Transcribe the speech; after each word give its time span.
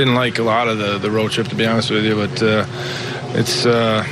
didn't 0.00 0.14
like 0.14 0.38
a 0.38 0.42
lot 0.42 0.66
of 0.66 0.78
the, 0.78 0.98
the 0.98 1.10
road 1.10 1.30
trip, 1.30 1.48
to 1.48 1.54
be 1.54 1.66
honest 1.66 1.90
with 1.90 2.04
you. 2.04 2.16
But 2.16 2.42
uh, 2.42 2.64
it's 3.38 3.66
uh, 3.66 4.04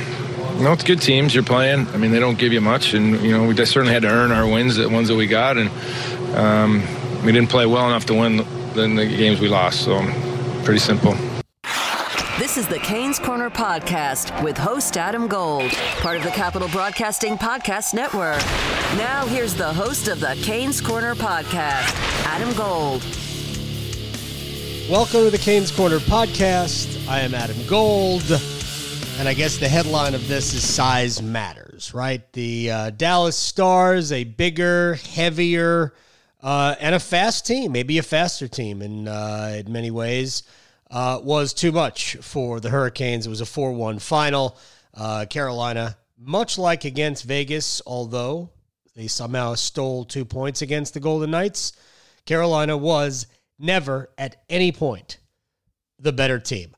you 0.57 0.63
know 0.63 0.71
it's 0.71 0.83
good 0.83 1.01
teams 1.01 1.33
you're 1.33 1.43
playing. 1.43 1.87
I 1.87 1.97
mean, 1.97 2.11
they 2.11 2.19
don't 2.19 2.37
give 2.37 2.53
you 2.53 2.61
much, 2.61 2.93
and 2.93 3.19
you 3.21 3.35
know 3.35 3.47
we 3.47 3.55
certainly 3.65 3.93
had 3.93 4.03
to 4.03 4.09
earn 4.09 4.31
our 4.31 4.47
wins, 4.47 4.75
the 4.75 4.87
ones 4.87 5.07
that 5.07 5.15
we 5.15 5.25
got, 5.25 5.57
and 5.57 5.69
um, 6.35 6.83
we 7.25 7.31
didn't 7.31 7.49
play 7.49 7.65
well 7.65 7.87
enough 7.87 8.05
to 8.05 8.13
win 8.13 8.37
the, 8.37 8.43
the 8.73 9.05
games 9.07 9.39
we 9.39 9.47
lost. 9.47 9.83
So 9.83 9.99
pretty 10.63 10.79
simple. 10.79 11.15
This 12.37 12.55
is 12.55 12.67
the 12.67 12.79
Canes 12.79 13.19
Corner 13.19 13.49
Podcast 13.49 14.43
with 14.43 14.57
host 14.57 14.95
Adam 14.95 15.27
Gold, 15.27 15.71
part 16.01 16.15
of 16.17 16.23
the 16.23 16.29
Capital 16.29 16.69
Broadcasting 16.69 17.37
Podcast 17.37 17.93
Network. 17.93 18.41
Now, 18.97 19.25
here's 19.25 19.55
the 19.55 19.73
host 19.73 20.07
of 20.07 20.19
the 20.19 20.39
Canes 20.41 20.79
Corner 20.79 21.15
Podcast, 21.15 21.93
Adam 22.25 22.53
Gold. 22.53 23.03
Welcome 24.89 25.25
to 25.25 25.29
the 25.29 25.37
Canes 25.37 25.69
Corner 25.69 25.99
Podcast. 25.99 27.07
I 27.07 27.19
am 27.19 27.35
Adam 27.35 27.63
Gold. 27.67 28.23
And 29.19 29.27
I 29.27 29.35
guess 29.35 29.59
the 29.59 29.69
headline 29.69 30.15
of 30.15 30.27
this 30.27 30.55
is 30.55 30.67
size 30.67 31.21
matters, 31.21 31.93
right? 31.93 32.23
The 32.33 32.71
uh, 32.71 32.89
Dallas 32.89 33.37
Stars, 33.37 34.11
a 34.11 34.23
bigger, 34.23 34.95
heavier, 34.95 35.93
uh, 36.41 36.73
and 36.79 36.95
a 36.95 36.99
fast 36.99 37.45
team, 37.45 37.71
maybe 37.71 37.99
a 37.99 38.03
faster 38.03 38.47
team 38.47 38.81
in, 38.81 39.07
uh, 39.07 39.61
in 39.63 39.71
many 39.71 39.91
ways 39.91 40.41
uh, 40.89 41.19
was 41.21 41.53
too 41.53 41.71
much 41.71 42.15
for 42.15 42.59
the 42.59 42.71
Hurricanes. 42.71 43.27
It 43.27 43.29
was 43.29 43.41
a 43.41 43.45
4 43.45 43.71
1 43.71 43.99
final. 43.99 44.57
Uh, 44.95 45.27
Carolina, 45.29 45.97
much 46.17 46.57
like 46.57 46.83
against 46.83 47.25
Vegas, 47.25 47.79
although 47.85 48.49
they 48.95 49.05
somehow 49.05 49.53
stole 49.53 50.03
two 50.03 50.25
points 50.25 50.63
against 50.63 50.95
the 50.95 50.99
Golden 50.99 51.29
Knights, 51.29 51.73
Carolina 52.25 52.75
was 52.75 53.27
never 53.59 54.09
at 54.17 54.43
any 54.49 54.71
point 54.71 55.17
the 55.99 56.13
better 56.13 56.39
team. 56.39 56.75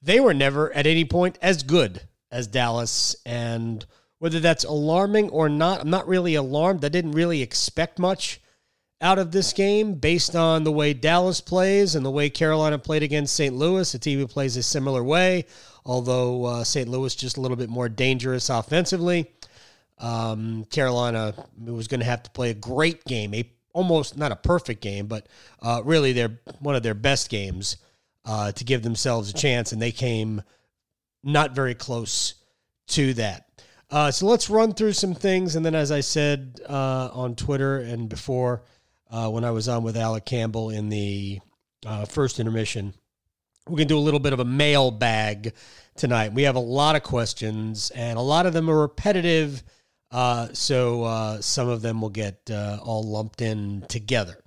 They 0.00 0.20
were 0.20 0.34
never 0.34 0.72
at 0.72 0.86
any 0.86 1.04
point 1.04 1.38
as 1.42 1.62
good 1.62 2.02
as 2.30 2.46
Dallas. 2.46 3.16
And 3.26 3.84
whether 4.18 4.40
that's 4.40 4.64
alarming 4.64 5.30
or 5.30 5.48
not, 5.48 5.80
I'm 5.80 5.90
not 5.90 6.08
really 6.08 6.34
alarmed. 6.34 6.84
I 6.84 6.88
didn't 6.88 7.12
really 7.12 7.42
expect 7.42 7.98
much 7.98 8.40
out 9.00 9.18
of 9.18 9.32
this 9.32 9.52
game 9.52 9.94
based 9.94 10.36
on 10.36 10.62
the 10.62 10.72
way 10.72 10.92
Dallas 10.92 11.40
plays 11.40 11.94
and 11.94 12.04
the 12.04 12.10
way 12.10 12.30
Carolina 12.30 12.78
played 12.78 13.02
against 13.02 13.34
St. 13.34 13.54
Louis. 13.54 13.92
A 13.94 13.98
team 13.98 14.18
who 14.18 14.26
plays 14.26 14.56
a 14.56 14.62
similar 14.62 15.02
way, 15.02 15.46
although 15.84 16.44
uh, 16.44 16.64
St. 16.64 16.88
Louis 16.88 17.14
just 17.14 17.36
a 17.36 17.40
little 17.40 17.56
bit 17.56 17.70
more 17.70 17.88
dangerous 17.88 18.48
offensively. 18.48 19.30
Um, 19.98 20.64
Carolina 20.70 21.34
was 21.62 21.88
going 21.88 22.00
to 22.00 22.06
have 22.06 22.22
to 22.22 22.30
play 22.30 22.50
a 22.50 22.54
great 22.54 23.04
game, 23.04 23.34
a 23.34 23.50
almost 23.72 24.16
not 24.16 24.32
a 24.32 24.36
perfect 24.36 24.80
game, 24.80 25.06
but 25.06 25.26
uh, 25.62 25.82
really 25.84 26.12
their 26.12 26.40
one 26.58 26.74
of 26.74 26.82
their 26.82 26.94
best 26.94 27.28
games 27.28 27.76
uh, 28.24 28.52
to 28.52 28.64
give 28.64 28.82
themselves 28.82 29.30
a 29.30 29.34
chance, 29.34 29.72
and 29.72 29.80
they 29.80 29.92
came 29.92 30.42
not 31.22 31.54
very 31.54 31.74
close 31.74 32.34
to 32.88 33.14
that. 33.14 33.46
Uh, 33.90 34.10
so 34.10 34.26
let's 34.26 34.48
run 34.48 34.72
through 34.72 34.92
some 34.92 35.14
things, 35.14 35.56
and 35.56 35.66
then, 35.66 35.74
as 35.74 35.90
I 35.90 36.00
said 36.00 36.60
uh, 36.68 37.10
on 37.12 37.34
Twitter 37.34 37.78
and 37.78 38.08
before, 38.08 38.62
uh, 39.10 39.28
when 39.28 39.44
I 39.44 39.50
was 39.50 39.68
on 39.68 39.82
with 39.82 39.96
Alec 39.96 40.24
Campbell 40.24 40.70
in 40.70 40.88
the 40.88 41.40
uh, 41.84 42.04
first 42.04 42.38
intermission. 42.38 42.94
Going 43.66 43.78
to 43.78 43.84
do 43.84 43.98
a 43.98 44.00
little 44.00 44.20
bit 44.20 44.32
of 44.32 44.40
a 44.40 44.44
mailbag 44.44 45.54
tonight. 45.96 46.32
We 46.32 46.42
have 46.42 46.56
a 46.56 46.60
lot 46.60 46.96
of 46.96 47.02
questions, 47.02 47.90
and 47.90 48.18
a 48.18 48.22
lot 48.22 48.46
of 48.46 48.52
them 48.52 48.68
are 48.68 48.80
repetitive. 48.80 49.62
Uh, 50.10 50.48
so 50.52 51.04
uh, 51.04 51.40
some 51.40 51.68
of 51.68 51.82
them 51.82 52.00
will 52.00 52.10
get 52.10 52.50
uh, 52.50 52.78
all 52.82 53.02
lumped 53.02 53.40
in 53.40 53.84
together. 53.88 54.38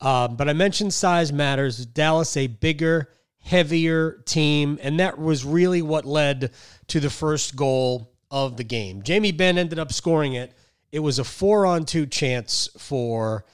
Um, 0.00 0.36
but 0.36 0.48
I 0.48 0.52
mentioned 0.52 0.94
size 0.94 1.32
matters. 1.32 1.84
Dallas, 1.84 2.36
a 2.36 2.46
bigger, 2.46 3.08
heavier 3.40 4.22
team, 4.24 4.78
and 4.82 4.98
that 5.00 5.18
was 5.18 5.44
really 5.44 5.82
what 5.82 6.04
led 6.04 6.50
to 6.88 7.00
the 7.00 7.10
first 7.10 7.54
goal 7.56 8.12
of 8.30 8.56
the 8.56 8.64
game. 8.64 9.02
Jamie 9.02 9.32
Benn 9.32 9.58
ended 9.58 9.78
up 9.78 9.92
scoring 9.92 10.32
it. 10.32 10.52
It 10.90 11.00
was 11.00 11.18
a 11.18 11.24
four 11.24 11.66
on 11.66 11.84
two 11.84 12.06
chance 12.06 12.68
for 12.78 13.44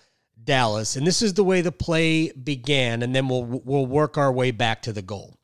Dallas, 0.42 0.96
and 0.96 1.06
this 1.06 1.20
is 1.20 1.34
the 1.34 1.44
way 1.44 1.60
the 1.60 1.72
play 1.72 2.32
began, 2.32 3.02
and 3.02 3.14
then 3.14 3.28
we'll 3.28 3.44
we'll 3.44 3.86
work 3.86 4.16
our 4.16 4.32
way 4.32 4.50
back 4.50 4.82
to 4.82 4.92
the 4.92 5.02
goal. 5.02 5.36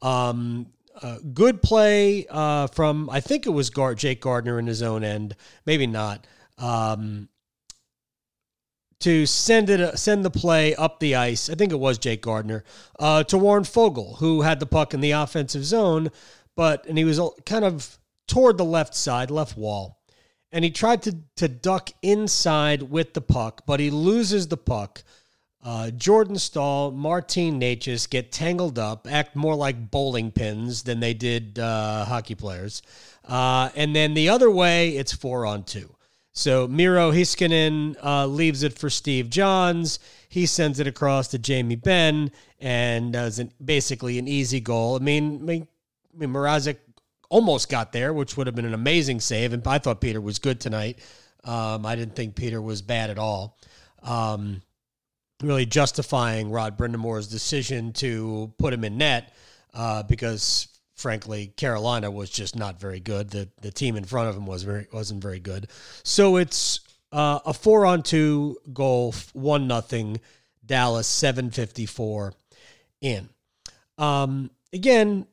Um, 0.00 0.66
uh, 1.02 1.18
good 1.32 1.62
play 1.62 2.26
uh, 2.28 2.66
from 2.68 3.08
I 3.10 3.20
think 3.20 3.46
it 3.46 3.50
was 3.50 3.70
Gar- 3.70 3.94
Jake 3.94 4.20
Gardiner 4.20 4.58
in 4.58 4.66
his 4.66 4.82
own 4.82 5.04
end, 5.04 5.36
maybe 5.64 5.86
not. 5.86 6.26
Um, 6.58 7.28
to 9.00 9.26
send 9.26 9.68
it 9.68 9.98
send 9.98 10.24
the 10.24 10.30
play 10.30 10.74
up 10.74 11.00
the 11.00 11.16
ice. 11.16 11.50
I 11.50 11.54
think 11.54 11.72
it 11.72 11.78
was 11.78 11.98
Jake 11.98 12.22
Gardiner 12.22 12.64
uh, 12.98 13.24
to 13.24 13.38
Warren 13.38 13.64
Foegele, 13.64 14.18
who 14.18 14.42
had 14.42 14.58
the 14.58 14.66
puck 14.66 14.94
in 14.94 15.00
the 15.00 15.10
offensive 15.10 15.64
zone, 15.64 16.10
but 16.56 16.86
and 16.86 16.96
he 16.96 17.04
was 17.04 17.20
kind 17.44 17.64
of 17.64 17.98
toward 18.26 18.56
the 18.56 18.64
left 18.64 18.94
side, 18.94 19.30
left 19.30 19.56
wall 19.56 19.96
and 20.52 20.64
he 20.64 20.70
tried 20.70 21.02
to, 21.02 21.16
to 21.36 21.48
duck 21.48 21.90
inside 22.02 22.82
with 22.82 23.14
the 23.14 23.20
puck, 23.20 23.62
but 23.66 23.80
he 23.80 23.90
loses 23.90 24.48
the 24.48 24.56
puck. 24.56 25.02
Uh, 25.66 25.90
Jordan 25.90 26.36
Staal, 26.36 26.92
Martin 26.92 27.60
Necas 27.60 28.08
get 28.08 28.30
tangled 28.30 28.78
up, 28.78 29.08
act 29.10 29.34
more 29.34 29.56
like 29.56 29.90
bowling 29.90 30.30
pins 30.30 30.84
than 30.84 31.00
they 31.00 31.12
did 31.12 31.58
uh, 31.58 32.04
hockey 32.04 32.36
players. 32.36 32.82
Uh, 33.24 33.70
and 33.74 33.94
then 33.94 34.14
the 34.14 34.28
other 34.28 34.48
way, 34.48 34.90
it's 34.90 35.12
four 35.12 35.44
on 35.44 35.64
two. 35.64 35.92
So 36.30 36.68
Miro 36.68 37.10
Heiskanen 37.10 37.96
uh, 38.00 38.26
leaves 38.26 38.62
it 38.62 38.78
for 38.78 38.88
Steve 38.88 39.28
Johns. 39.28 39.98
He 40.28 40.46
sends 40.46 40.78
it 40.78 40.86
across 40.86 41.26
to 41.28 41.38
Jamie 41.38 41.74
Benn 41.74 42.30
and 42.60 43.12
does 43.12 43.40
an, 43.40 43.50
basically 43.64 44.20
an 44.20 44.28
easy 44.28 44.60
goal. 44.60 44.94
I 44.94 45.00
mean, 45.00 45.40
I 45.40 45.42
mean, 45.42 45.68
I 46.14 46.18
mean 46.18 46.30
Mrazek 46.30 46.76
almost 47.28 47.68
got 47.68 47.90
there, 47.90 48.12
which 48.12 48.36
would 48.36 48.46
have 48.46 48.54
been 48.54 48.66
an 48.66 48.74
amazing 48.74 49.18
save. 49.18 49.52
And 49.52 49.66
I 49.66 49.78
thought 49.78 50.00
Peter 50.00 50.20
was 50.20 50.38
good 50.38 50.60
tonight. 50.60 51.00
Um, 51.42 51.84
I 51.84 51.96
didn't 51.96 52.14
think 52.14 52.36
Peter 52.36 52.62
was 52.62 52.82
bad 52.82 53.10
at 53.10 53.18
all. 53.18 53.58
Um, 54.04 54.62
really 55.42 55.66
justifying 55.66 56.50
Rod 56.50 56.76
Brind'Amour's 56.78 57.28
decision 57.28 57.92
to 57.94 58.52
put 58.58 58.72
him 58.72 58.84
in 58.84 58.98
net 58.98 59.34
uh, 59.74 60.02
because, 60.02 60.68
frankly, 60.94 61.48
Carolina 61.56 62.10
was 62.10 62.30
just 62.30 62.56
not 62.56 62.80
very 62.80 63.00
good. 63.00 63.30
The 63.30 63.48
the 63.60 63.70
team 63.70 63.96
in 63.96 64.04
front 64.04 64.28
of 64.28 64.36
him 64.36 64.46
was 64.46 64.62
very 64.62 64.86
wasn't 64.92 65.22
very 65.22 65.40
good. 65.40 65.68
So 66.02 66.36
it's 66.36 66.80
uh, 67.12 67.40
a 67.44 67.52
four 67.52 67.86
on 67.86 68.02
two 68.02 68.56
goal, 68.72 69.14
one 69.32 69.66
nothing. 69.66 70.20
Dallas 70.64 71.06
seven 71.06 71.50
fifty 71.50 71.86
four 71.86 72.32
in. 73.00 73.28
Um, 73.98 74.50
again, 74.72 75.26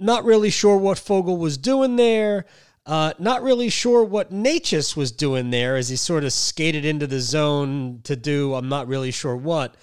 not 0.00 0.24
really 0.24 0.50
sure 0.50 0.76
what 0.76 0.98
Foegele 0.98 1.38
was 1.38 1.56
doing 1.56 1.94
there. 1.94 2.46
Uh, 2.90 3.12
not 3.20 3.44
really 3.44 3.68
sure 3.68 4.02
what 4.02 4.32
Necas 4.32 4.96
was 4.96 5.12
doing 5.12 5.50
there 5.50 5.76
as 5.76 5.88
he 5.88 5.94
sort 5.94 6.24
of 6.24 6.32
skated 6.32 6.84
into 6.84 7.06
the 7.06 7.20
zone 7.20 8.00
to 8.02 8.16
do, 8.16 8.52
I'm 8.52 8.68
not 8.68 8.88
really 8.88 9.12
sure 9.12 9.36
what. 9.36 9.76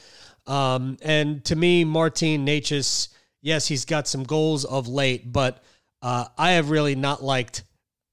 Um, 0.46 0.98
and 1.02 1.42
to 1.46 1.56
me, 1.56 1.86
Martin 1.86 2.46
Necas, 2.46 3.08
yes, 3.42 3.66
he's 3.66 3.86
got 3.86 4.10
some 4.10 4.26
goals 4.26 4.66
of 4.66 4.90
late, 4.90 5.32
but 5.32 5.64
uh, 6.02 6.26
I 6.38 6.52
have 6.52 6.70
really 6.70 6.96
not 6.96 7.24
liked 7.24 7.64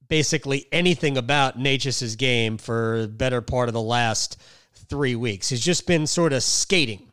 basically 0.07 0.67
anything 0.71 1.19
about 1.19 1.59
Necas's 1.59 2.15
game 2.15 2.57
for 2.57 3.03
the 3.03 3.09
better 3.09 3.41
part 3.41 3.69
of 3.69 3.73
the 3.73 3.83
last 3.83 4.41
three 4.75 5.17
weeks. 5.17 5.49
He's 5.49 5.65
just 5.65 5.89
been 5.89 6.07
sort 6.07 6.33
of 6.33 6.45
skating, 6.45 7.11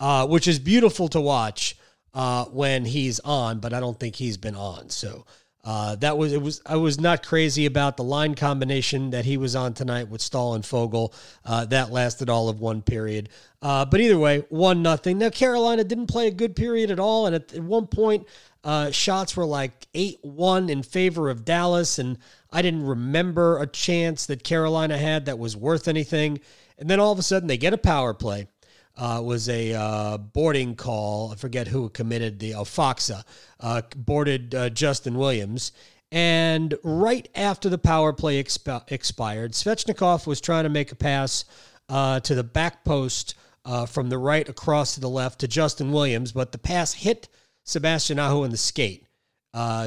uh, 0.00 0.26
which 0.26 0.48
is 0.48 0.58
beautiful 0.58 1.06
to 1.06 1.20
watch 1.20 1.76
uh, 2.12 2.46
when 2.46 2.84
he's 2.84 3.20
on, 3.20 3.60
but 3.60 3.72
I 3.72 3.78
don't 3.78 4.00
think 4.00 4.16
he's 4.16 4.36
been 4.36 4.56
on. 4.56 4.90
So 4.90 5.26
uh, 5.62 5.94
that 5.96 6.16
was 6.16 6.32
it. 6.32 6.40
Was 6.40 6.62
I 6.64 6.76
was 6.76 6.98
not 6.98 7.26
crazy 7.26 7.66
about 7.66 7.96
the 7.96 8.04
line 8.04 8.34
combination 8.34 9.10
that 9.10 9.26
he 9.26 9.36
was 9.36 9.54
on 9.54 9.74
tonight 9.74 10.08
with 10.08 10.22
Staal 10.22 10.54
and 10.54 10.64
Foegele. 10.64 11.12
Uh, 11.44 11.66
that 11.66 11.90
lasted 11.90 12.30
all 12.30 12.48
of 12.48 12.60
one 12.60 12.80
period. 12.80 13.28
Uh, 13.60 13.84
but 13.84 14.00
either 14.00 14.18
way, 14.18 14.44
one 14.48 14.82
nothing. 14.82 15.18
Now 15.18 15.28
Carolina 15.28 15.84
didn't 15.84 16.06
play 16.06 16.28
a 16.28 16.32
good 16.32 16.56
period 16.56 16.90
at 16.90 16.98
all, 16.98 17.26
and 17.26 17.34
at, 17.34 17.52
at 17.52 17.62
one 17.62 17.86
point, 17.86 18.26
uh, 18.64 18.90
shots 18.90 19.36
were 19.36 19.44
like 19.44 19.86
eight 19.92 20.18
one 20.22 20.70
in 20.70 20.82
favor 20.82 21.28
of 21.28 21.44
Dallas, 21.44 21.98
and 21.98 22.16
I 22.50 22.62
didn't 22.62 22.86
remember 22.86 23.60
a 23.60 23.66
chance 23.66 24.26
that 24.26 24.42
Carolina 24.42 24.96
had 24.96 25.26
that 25.26 25.38
was 25.38 25.56
worth 25.56 25.88
anything. 25.88 26.40
And 26.78 26.88
then 26.88 27.00
all 27.00 27.12
of 27.12 27.18
a 27.18 27.22
sudden, 27.22 27.48
they 27.48 27.58
get 27.58 27.74
a 27.74 27.78
power 27.78 28.14
play 28.14 28.48
uh, 28.96 29.20
was 29.22 29.48
a 29.48 29.74
uh, 29.74 30.18
boarding 30.18 30.74
call. 30.74 31.32
I 31.32 31.36
forget 31.36 31.68
who 31.68 31.88
committed 31.88 32.38
the 32.38 32.54
oh, 32.54 32.64
Faksa 32.64 33.24
uh, 33.60 33.82
boarded 33.96 34.54
uh, 34.54 34.70
Justin 34.70 35.14
Williams. 35.14 35.72
And 36.12 36.76
right 36.82 37.28
after 37.34 37.68
the 37.68 37.78
power 37.78 38.12
play 38.12 38.42
exp- 38.42 38.90
expired, 38.90 39.52
Svechnikov 39.52 40.26
was 40.26 40.40
trying 40.40 40.64
to 40.64 40.70
make 40.70 40.92
a 40.92 40.96
pass 40.96 41.44
uh, 41.88 42.20
to 42.20 42.34
the 42.34 42.44
back 42.44 42.84
post 42.84 43.36
uh, 43.64 43.86
from 43.86 44.08
the 44.08 44.18
right 44.18 44.48
across 44.48 44.94
to 44.94 45.00
the 45.00 45.08
left 45.08 45.40
to 45.40 45.48
Justin 45.48 45.92
Williams, 45.92 46.32
but 46.32 46.52
the 46.52 46.58
pass 46.58 46.92
hit 46.92 47.28
Sebastian 47.64 48.18
Aho 48.18 48.42
in 48.42 48.50
the 48.50 48.56
skate. 48.56 49.06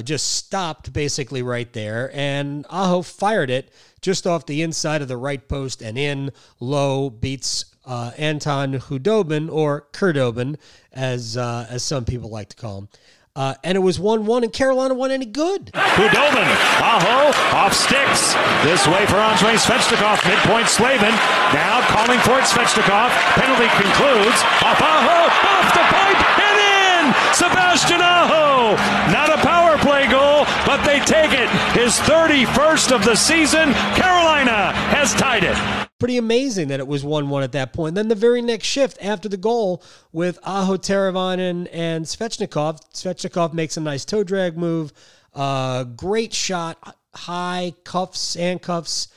just 0.04 0.32
stopped 0.32 0.94
basically 0.94 1.42
right 1.42 1.72
there, 1.74 2.10
and 2.14 2.66
Aho 2.70 3.02
fired 3.02 3.50
it 3.50 3.72
just 4.02 4.26
off 4.26 4.46
the 4.46 4.62
inside 4.62 5.02
of 5.02 5.08
the 5.08 5.18
right 5.18 5.46
post 5.48 5.82
and 5.82 5.98
in 5.98 6.32
low, 6.60 7.10
beats 7.10 7.73
uh, 7.86 8.12
Anton 8.18 8.74
Khudobin, 8.74 9.52
or 9.52 9.88
Kurdobin, 9.94 10.58
as 10.92 11.38
uh, 11.38 11.68
as 11.70 11.84
some 11.84 12.06
people 12.06 12.30
like 12.30 12.50
to 12.50 12.56
call 12.56 12.78
him. 12.80 12.90
Uh, 13.36 13.56
and 13.64 13.76
it 13.76 13.82
was 13.82 14.00
1 14.00 14.28
1, 14.28 14.44
and 14.44 14.54
Carolina 14.54 14.94
wasn't 14.94 15.14
any 15.14 15.26
good. 15.26 15.72
Khudobin, 15.74 16.50
Aho, 16.78 17.34
off 17.58 17.74
sticks. 17.74 18.38
This 18.62 18.86
way 18.86 19.06
for 19.08 19.18
Andrei 19.18 19.58
Svechnikov, 19.58 20.22
midpoint 20.22 20.70
Slavin. 20.70 21.10
Now 21.50 21.82
calling 21.90 22.20
for 22.22 22.38
it, 22.38 22.46
Svechnikov. 22.46 23.10
Penalty 23.34 23.70
concludes. 23.82 24.38
Off 24.62 24.78
Aho, 24.78 25.20
off 25.50 25.68
the 25.74 25.86
pipe, 25.90 26.22
and 26.46 26.58
in! 26.62 27.04
Sebastian 27.34 28.02
Aho! 28.02 28.78
Not 29.12 29.34
a 29.34 29.42
power 29.42 29.80
play 29.80 30.06
goal, 30.06 30.46
but 30.68 30.86
they 30.86 31.00
take 31.00 31.34
it. 31.34 31.50
His 31.74 31.98
31st 32.06 32.94
of 32.96 33.04
the 33.04 33.16
season. 33.16 33.74
Carolina 33.98 34.74
has 34.94 35.16
tied 35.16 35.44
it 35.44 35.83
pretty 36.04 36.18
amazing 36.18 36.68
that 36.68 36.82
it 36.82 36.88
was 36.88 37.02
1 37.02 37.30
1 37.30 37.44
at 37.44 37.54
that 37.54 37.72
point. 37.72 37.96
Then 37.96 38.10
the 38.10 38.14
very 38.14 38.42
next 38.42 38.68
shift 38.68 38.98
after 39.02 39.30
the 39.30 39.38
goal 39.38 39.82
with 40.12 40.38
Aho 40.44 40.76
Teravainen 40.76 41.70
and 41.72 42.04
Svechnikov, 42.04 42.82
Svechnikov 42.94 43.54
makes 43.54 43.78
a 43.78 43.80
nice 43.80 44.04
toe 44.04 44.22
drag 44.22 44.58
move. 44.58 44.92
Uh, 45.34 45.86
great 45.86 46.34
shot, 46.34 46.98
high 47.16 47.74
cuffs, 47.86 48.34
handcuffs, 48.34 49.08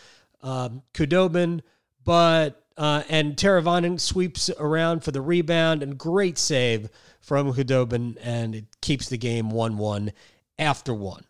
um, 0.44 0.80
Khudobin, 0.94 1.62
but 2.04 2.62
uh, 2.76 3.02
and 3.08 3.34
Teravainen 3.36 3.98
sweeps 3.98 4.48
around 4.50 5.02
for 5.02 5.10
the 5.10 5.20
rebound 5.20 5.82
and 5.82 5.98
great 5.98 6.38
save 6.38 6.88
from 7.18 7.52
Khudobin, 7.52 8.16
and 8.22 8.54
it 8.54 8.66
keeps 8.80 9.08
the 9.08 9.18
game 9.18 9.50
1 9.50 9.76
1 9.76 10.12
after 10.56 10.94
one. 10.94 11.24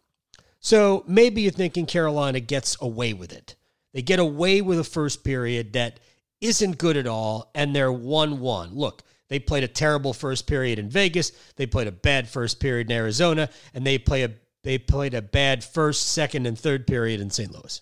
So 0.61 1.03
maybe 1.09 1.41
you're 1.41 1.51
thinking 1.51 1.87
Carolina 1.87 2.41
gets 2.41 2.77
away 2.79 3.15
with 3.15 3.33
it. 3.33 3.57
They 3.93 4.03
get 4.03 4.19
away 4.19 4.61
with 4.61 4.79
a 4.79 4.85
first 4.85 5.25
period 5.25 5.73
that 5.73 6.01
isn't 6.41 6.79
good 6.79 6.97
at 6.97 7.07
all, 7.07 7.51
and 7.55 7.75
they're 7.75 7.93
1 7.93 8.41
1. 8.41 8.75
Look, 8.75 9.03
they 9.29 9.39
played 9.39 9.65
a 9.65 9.69
terrible 9.69 10.13
first 10.13 10.47
period 10.47 10.79
in 10.79 10.89
Vegas. 10.89 11.33
They 11.57 11.67
played 11.67 11.89
a 11.89 11.93
bad 11.93 12.29
first 12.29 12.61
period 12.61 12.91
in 12.91 12.97
Arizona, 12.97 13.49
and 13.75 13.87
they 13.87 13.99
play 13.99 14.23
a 14.23 14.31
they 14.63 14.79
played 14.79 15.15
a 15.15 15.23
bad 15.23 15.63
first, 15.63 16.09
second, 16.09 16.45
and 16.47 16.59
third 16.59 16.89
period 16.89 17.21
in 17.21 17.31
St. 17.31 17.53
Louis. 17.53 17.81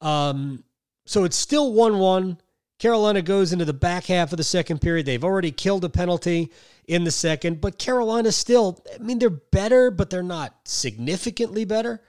Um, 0.00 0.64
so 1.06 1.24
it's 1.24 1.36
still 1.36 1.72
1 1.72 1.98
1. 1.98 2.38
Carolina 2.80 3.20
goes 3.20 3.52
into 3.52 3.64
the 3.64 3.74
back 3.74 4.06
half 4.06 4.32
of 4.32 4.38
the 4.38 4.44
second 4.44 4.80
period. 4.80 5.06
They've 5.06 5.22
already 5.22 5.52
killed 5.52 5.84
a 5.84 5.90
penalty 5.90 6.50
in 6.86 7.04
the 7.04 7.10
second, 7.10 7.60
but 7.60 7.78
Carolina 7.78 8.32
still, 8.32 8.82
I 8.92 8.98
mean, 9.02 9.18
they're 9.18 9.30
better, 9.30 9.90
but 9.90 10.08
they're 10.08 10.22
not 10.22 10.54
significantly 10.64 11.64
better. 11.64 12.02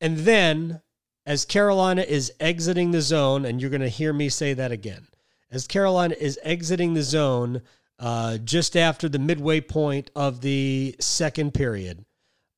And 0.00 0.18
then 0.18 0.82
as 1.24 1.44
Carolina 1.44 2.02
is 2.02 2.32
exiting 2.40 2.90
the 2.90 3.00
zone, 3.00 3.44
and 3.44 3.60
you're 3.60 3.70
going 3.70 3.80
to 3.82 3.88
hear 3.88 4.12
me 4.12 4.28
say 4.28 4.54
that 4.54 4.72
again, 4.72 5.06
as 5.50 5.66
Carolina 5.66 6.14
is 6.18 6.38
exiting 6.42 6.94
the 6.94 7.02
zone 7.02 7.62
uh, 7.98 8.38
just 8.38 8.76
after 8.76 9.08
the 9.08 9.18
midway 9.18 9.60
point 9.60 10.10
of 10.16 10.40
the 10.40 10.96
second 10.98 11.54
period, 11.54 12.04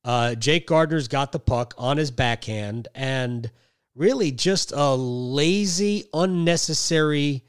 uh, 0.03 0.35
Jake 0.35 0.67
Gardiner's 0.67 1.07
got 1.07 1.31
the 1.31 1.39
puck 1.39 1.73
on 1.77 1.97
his 1.97 2.11
backhand 2.11 2.87
and 2.95 3.51
really 3.95 4.31
just 4.31 4.71
a 4.71 4.93
lazy, 4.93 6.05
unnecessary 6.13 7.43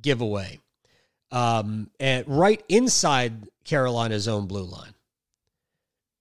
giveaway. 0.00 0.60
Um, 1.30 1.90
and 1.98 2.24
right 2.28 2.62
inside 2.68 3.48
Carolina's 3.64 4.28
own 4.28 4.46
blue 4.46 4.64
line. 4.64 4.94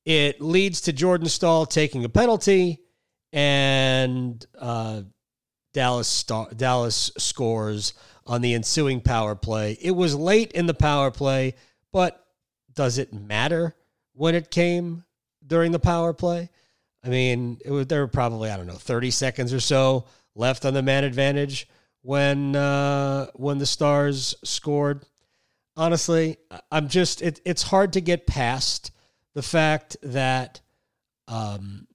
It 0.06 0.42
leads 0.42 0.82
to 0.82 0.94
Jordan 0.94 1.30
Staal 1.30 1.66
taking 1.66 2.04
a 2.04 2.10
penalty 2.10 2.83
and 3.34 4.46
uh, 4.60 5.02
Dallas 5.74 6.08
star- 6.08 6.52
Dallas 6.56 7.12
scores 7.18 7.94
on 8.26 8.42
the 8.42 8.54
ensuing 8.54 9.02
power 9.02 9.36
play. 9.36 9.78
It 9.82 9.92
was 9.92 10.16
late 10.16 10.54
in 10.54 10.68
the 10.68 10.74
power 10.74 11.12
play, 11.12 11.56
but 11.92 12.26
does 12.74 12.98
it 13.00 13.12
matter 13.12 13.76
when 14.14 14.36
it 14.36 14.52
came 14.52 15.04
during 15.46 15.72
the 15.72 15.80
power 15.80 16.14
play? 16.14 16.50
I 17.04 17.10
mean, 17.10 17.58
was 17.66 17.88
there 17.88 18.02
were 18.02 18.08
probably 18.08 18.50
I 18.50 18.56
don't 18.56 18.68
know 18.68 18.74
thirty 18.74 19.12
seconds 19.12 19.52
or 19.52 19.60
so 19.60 20.06
left 20.36 20.64
on 20.64 20.74
the 20.74 20.84
man 20.84 21.04
advantage 21.04 21.68
when 22.02 22.56
uh, 22.56 23.28
when 23.34 23.58
the 23.58 23.66
Stars 23.66 24.36
scored. 24.44 25.06
Honestly, 25.76 26.38
I'm 26.72 26.88
just 26.88 27.22
it, 27.24 27.42
it's 27.46 27.64
hard 27.64 27.94
to 27.94 28.02
get 28.02 28.28
past 28.28 28.92
the 29.34 29.42
fact 29.42 29.98
that 30.04 30.62
um, 31.28 31.88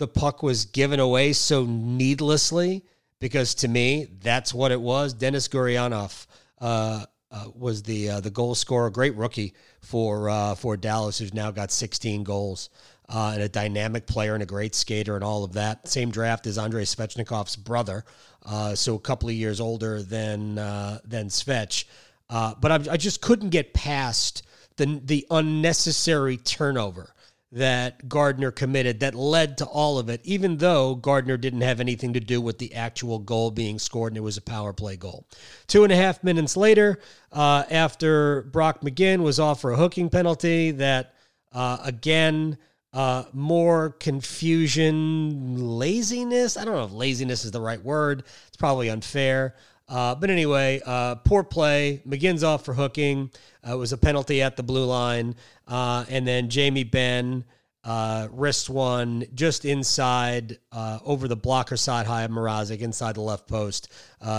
the 0.00 0.08
puck 0.08 0.42
was 0.42 0.64
given 0.64 0.98
away 0.98 1.30
so 1.34 1.66
needlessly 1.66 2.82
because 3.18 3.54
to 3.54 3.68
me 3.68 4.06
that's 4.22 4.54
what 4.54 4.72
it 4.72 4.80
was. 4.80 5.12
Denis 5.12 5.46
Gurianov 5.46 6.26
uh, 6.58 7.04
uh, 7.30 7.44
was 7.54 7.82
the 7.82 8.08
uh, 8.08 8.20
the 8.20 8.30
goal 8.30 8.54
scorer, 8.54 8.88
great 8.88 9.14
rookie 9.14 9.52
for 9.82 10.30
uh, 10.30 10.54
for 10.54 10.78
Dallas, 10.78 11.18
who's 11.18 11.34
now 11.34 11.50
got 11.50 11.70
16 11.70 12.24
goals. 12.24 12.70
Uh, 13.12 13.32
and 13.34 13.42
a 13.42 13.48
dynamic 13.48 14.06
player 14.06 14.34
and 14.34 14.42
a 14.44 14.46
great 14.46 14.72
skater 14.72 15.16
and 15.16 15.24
all 15.24 15.42
of 15.42 15.54
that. 15.54 15.88
Same 15.88 16.12
draft 16.12 16.46
as 16.46 16.56
Andrei 16.56 16.84
Svechnikov's 16.84 17.56
brother, 17.56 18.04
uh, 18.46 18.72
so 18.76 18.94
a 18.94 19.00
couple 19.00 19.28
of 19.28 19.34
years 19.34 19.60
older 19.60 20.00
than 20.00 20.54
than 20.54 21.28
Svech. 21.28 21.84
but 22.28 22.70
I, 22.70 22.92
I 22.92 22.96
just 22.96 23.20
couldn't 23.20 23.50
get 23.50 23.74
past 23.74 24.44
the 24.76 25.00
the 25.04 25.26
unnecessary 25.28 26.36
turnover 26.36 27.12
that 27.52 28.08
Gardiner 28.08 28.52
committed 28.52 29.00
that 29.00 29.14
led 29.14 29.58
to 29.58 29.64
all 29.64 29.98
of 29.98 30.08
it, 30.08 30.20
even 30.22 30.58
though 30.58 30.94
Gardiner 30.94 31.36
didn't 31.36 31.62
have 31.62 31.80
anything 31.80 32.12
to 32.12 32.20
do 32.20 32.40
with 32.40 32.58
the 32.58 32.74
actual 32.74 33.18
goal 33.18 33.50
being 33.50 33.78
scored 33.78 34.12
and 34.12 34.18
it 34.18 34.22
was 34.22 34.36
a 34.36 34.42
power 34.42 34.72
play 34.72 34.96
goal. 34.96 35.26
Two 35.66 35.82
and 35.82 35.92
a 35.92 35.96
half 35.96 36.22
minutes 36.22 36.56
later, 36.56 37.00
uh, 37.32 37.64
after 37.70 38.42
Brock 38.42 38.82
McGinn 38.82 39.22
was 39.22 39.40
off 39.40 39.60
for 39.60 39.72
a 39.72 39.76
hooking 39.76 40.08
penalty, 40.08 40.70
that 40.72 41.14
uh, 41.52 41.78
again, 41.82 42.56
uh, 42.92 43.24
more 43.32 43.90
confusion, 43.90 45.56
laziness. 45.78 46.56
I 46.56 46.64
don't 46.64 46.74
know 46.74 46.84
if 46.84 46.92
laziness 46.92 47.44
is 47.44 47.50
the 47.50 47.60
right 47.60 47.82
word. 47.82 48.24
It's 48.48 48.56
probably 48.56 48.90
unfair. 48.90 49.54
Uh, 49.90 50.14
but 50.14 50.30
anyway, 50.30 50.80
uh, 50.86 51.16
poor 51.16 51.42
play. 51.42 52.00
McGinn's 52.06 52.44
off 52.44 52.64
for 52.64 52.74
hooking. 52.74 53.30
Uh, 53.66 53.72
it 53.72 53.76
was 53.76 53.92
a 53.92 53.98
penalty 53.98 54.40
at 54.40 54.56
the 54.56 54.62
blue 54.62 54.84
line. 54.84 55.34
Uh, 55.66 56.04
and 56.08 56.26
then 56.26 56.48
Jamie 56.48 56.84
Benn 56.84 57.44
uh, 57.82 58.28
wrist 58.30 58.70
one 58.70 59.24
just 59.34 59.64
inside, 59.64 60.58
uh, 60.70 61.00
over 61.04 61.26
the 61.26 61.36
blocker 61.36 61.76
side 61.76 62.06
high 62.06 62.22
of 62.22 62.30
Mrazek, 62.30 62.80
inside 62.80 63.16
the 63.16 63.20
left 63.20 63.48
post, 63.48 63.90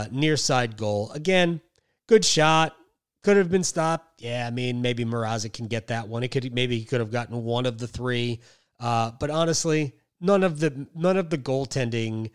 near 0.09 0.37
side 0.37 0.77
goal. 0.77 1.11
Again, 1.11 1.59
good 2.07 2.23
shot. 2.23 2.75
Could 3.23 3.37
have 3.37 3.51
been 3.51 3.63
stopped. 3.63 4.21
Yeah, 4.21 4.47
I 4.47 4.51
mean, 4.51 4.81
maybe 4.81 5.05
Mrazek 5.05 5.53
can 5.53 5.67
get 5.67 5.87
that 5.87 6.07
one. 6.07 6.23
It 6.23 6.29
could 6.29 6.51
maybe 6.55 6.79
he 6.79 6.85
could 6.85 7.01
have 7.01 7.11
gotten 7.11 7.43
one 7.43 7.65
of 7.65 7.77
the 7.77 7.87
three. 7.87 8.39
but 8.79 9.29
honestly, 9.29 9.93
none 10.21 10.43
of 10.43 10.59
the 10.59 10.87
none 10.95 11.17
of 11.17 11.29
the 11.29 11.37
goaltending 11.37 12.31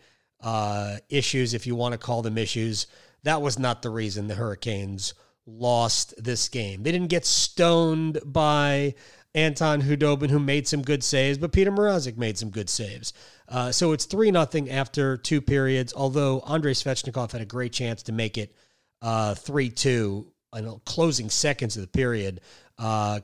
issues, 1.09 1.53
if 1.53 1.65
you 1.65 1.75
want 1.75 1.93
to 1.93 1.97
call 1.97 2.21
them 2.21 2.37
issues, 2.37 2.85
that 3.27 3.41
was 3.41 3.59
not 3.59 3.81
the 3.81 3.89
reason 3.89 4.27
the 4.27 4.35
Hurricanes 4.35 5.13
lost 5.45 6.13
this 6.21 6.49
game. 6.49 6.83
They 6.83 6.91
didn't 6.91 7.09
get 7.09 7.25
stoned 7.25 8.19
by 8.25 8.95
Anton 9.33 9.81
Khudobin, 9.81 10.29
who 10.29 10.39
made 10.39 10.67
some 10.67 10.81
good 10.81 11.03
saves, 11.03 11.37
but 11.37 11.51
Peter 11.51 11.71
Mrazek 11.71 12.17
made 12.17 12.37
some 12.37 12.49
good 12.49 12.69
saves. 12.69 13.13
Uh, 13.47 13.71
so 13.71 13.91
it's 13.91 14.05
3 14.05 14.31
nothing 14.31 14.69
after 14.69 15.15
two 15.15 15.41
periods, 15.41 15.93
although 15.95 16.41
Andrei 16.41 16.73
Svechnikov 16.73 17.31
had 17.31 17.41
a 17.41 17.45
great 17.45 17.71
chance 17.71 18.03
to 18.03 18.11
make 18.11 18.37
it 18.37 18.55
uh, 19.01 19.35
3 19.35 19.67
uh, 19.67 19.71
2 19.75 20.33
in 20.57 20.81
closing 20.85 21.29
seconds 21.29 21.75
of 21.77 21.81
the 21.81 21.87
period. 21.87 22.41
Uh, 22.77 23.19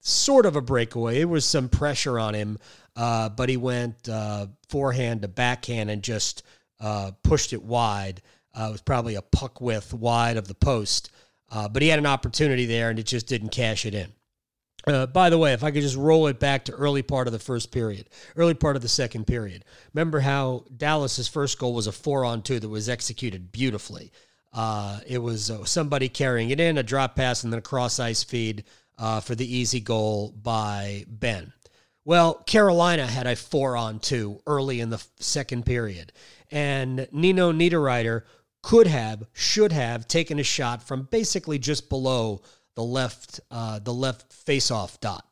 sort 0.00 0.46
of 0.46 0.56
a 0.56 0.62
breakaway. 0.62 1.20
It 1.20 1.28
was 1.28 1.44
some 1.44 1.68
pressure 1.68 2.18
on 2.18 2.34
him, 2.34 2.58
uh, 2.96 3.28
but 3.28 3.48
he 3.48 3.56
went 3.56 4.08
uh, 4.08 4.46
forehand 4.68 5.22
to 5.22 5.28
backhand 5.28 5.90
and 5.90 6.02
just 6.02 6.44
pushed 7.22 7.52
it 7.52 7.62
wide. 7.62 8.22
Uh, 8.54 8.66
it 8.68 8.72
was 8.72 8.82
probably 8.82 9.14
a 9.14 9.22
puck 9.22 9.60
width 9.60 9.94
wide 9.94 10.36
of 10.36 10.48
the 10.48 10.54
post, 10.54 11.10
uh, 11.50 11.68
but 11.68 11.82
he 11.82 11.88
had 11.88 11.98
an 11.98 12.06
opportunity 12.06 12.66
there 12.66 12.90
and 12.90 12.98
it 12.98 13.06
just 13.06 13.26
didn't 13.26 13.50
cash 13.50 13.86
it 13.86 13.94
in. 13.94 14.12
Uh, 14.86 15.06
by 15.06 15.30
the 15.30 15.38
way, 15.38 15.52
if 15.52 15.62
I 15.62 15.70
could 15.70 15.82
just 15.82 15.96
roll 15.96 16.26
it 16.26 16.40
back 16.40 16.64
to 16.64 16.72
early 16.72 17.02
part 17.02 17.28
of 17.28 17.32
the 17.32 17.38
first 17.38 17.70
period, 17.70 18.08
early 18.36 18.54
part 18.54 18.74
of 18.74 18.82
the 18.82 18.88
second 18.88 19.26
period. 19.26 19.64
Remember 19.94 20.20
how 20.20 20.64
Dallas's 20.76 21.28
first 21.28 21.58
goal 21.58 21.74
was 21.74 21.86
a 21.86 21.92
four 21.92 22.24
on 22.24 22.42
two 22.42 22.58
that 22.58 22.68
was 22.68 22.88
executed 22.88 23.52
beautifully. 23.52 24.10
Uh, 24.52 24.98
it 25.06 25.18
was 25.18 25.50
uh, 25.50 25.64
somebody 25.64 26.08
carrying 26.08 26.50
it 26.50 26.60
in, 26.60 26.78
a 26.78 26.82
drop 26.82 27.14
pass, 27.14 27.44
and 27.44 27.52
then 27.52 27.58
a 27.58 27.62
cross 27.62 28.00
ice 28.00 28.24
feed 28.24 28.64
uh, 28.98 29.20
for 29.20 29.34
the 29.34 29.56
easy 29.56 29.80
goal 29.80 30.34
by 30.42 31.04
Benn. 31.08 31.52
Well, 32.04 32.34
Carolina 32.34 33.06
had 33.06 33.28
a 33.28 33.36
four 33.36 33.76
on 33.76 34.00
two 34.00 34.40
early 34.46 34.80
in 34.80 34.90
the 34.90 35.02
second 35.20 35.64
period, 35.64 36.12
and 36.50 37.06
Nino 37.12 37.52
Niederreiter 37.52 38.22
could 38.62 38.86
have, 38.86 39.24
should 39.32 39.72
have 39.72 40.06
taken 40.06 40.38
a 40.38 40.44
shot 40.44 40.82
from 40.82 41.08
basically 41.10 41.58
just 41.58 41.88
below 41.88 42.42
the 42.74 42.84
left, 42.84 43.40
uh, 43.50 43.78
the 43.78 43.92
left 43.92 44.32
face-off 44.32 45.00
dot. 45.00 45.26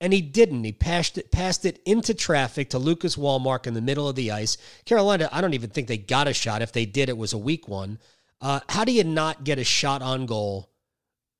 And 0.00 0.12
he 0.12 0.20
didn't. 0.20 0.62
He 0.62 0.70
passed 0.70 1.18
it, 1.18 1.32
passed 1.32 1.64
it 1.64 1.80
into 1.84 2.14
traffic 2.14 2.70
to 2.70 2.78
Lucas 2.78 3.18
Wallmark 3.18 3.66
in 3.66 3.74
the 3.74 3.80
middle 3.80 4.08
of 4.08 4.14
the 4.14 4.30
ice. 4.30 4.56
Carolina, 4.84 5.28
I 5.32 5.40
don't 5.40 5.54
even 5.54 5.70
think 5.70 5.88
they 5.88 5.98
got 5.98 6.28
a 6.28 6.32
shot. 6.32 6.62
If 6.62 6.70
they 6.70 6.86
did, 6.86 7.08
it 7.08 7.18
was 7.18 7.32
a 7.32 7.38
weak 7.38 7.66
one. 7.66 7.98
Uh, 8.40 8.60
how 8.68 8.84
do 8.84 8.92
you 8.92 9.02
not 9.02 9.42
get 9.42 9.58
a 9.58 9.64
shot 9.64 10.00
on 10.00 10.26
goal 10.26 10.70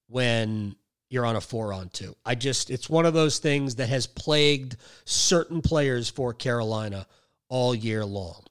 when 0.09 0.75
you're 1.09 1.25
on 1.25 1.37
a 1.37 1.41
four 1.41 1.73
on 1.73 1.91
two? 1.91 2.17
I 2.27 2.35
just, 2.35 2.71
it's 2.71 2.91
one 2.91 3.07
of 3.07 3.15
those 3.15 3.39
things 3.39 3.77
that 3.77 3.91
has 3.91 4.09
plagued 4.09 4.77
certain 5.05 5.63
players 5.63 6.11
for 6.11 6.35
Carolina 6.35 7.07
all 7.49 7.73
year 7.77 8.05
long. 8.05 8.43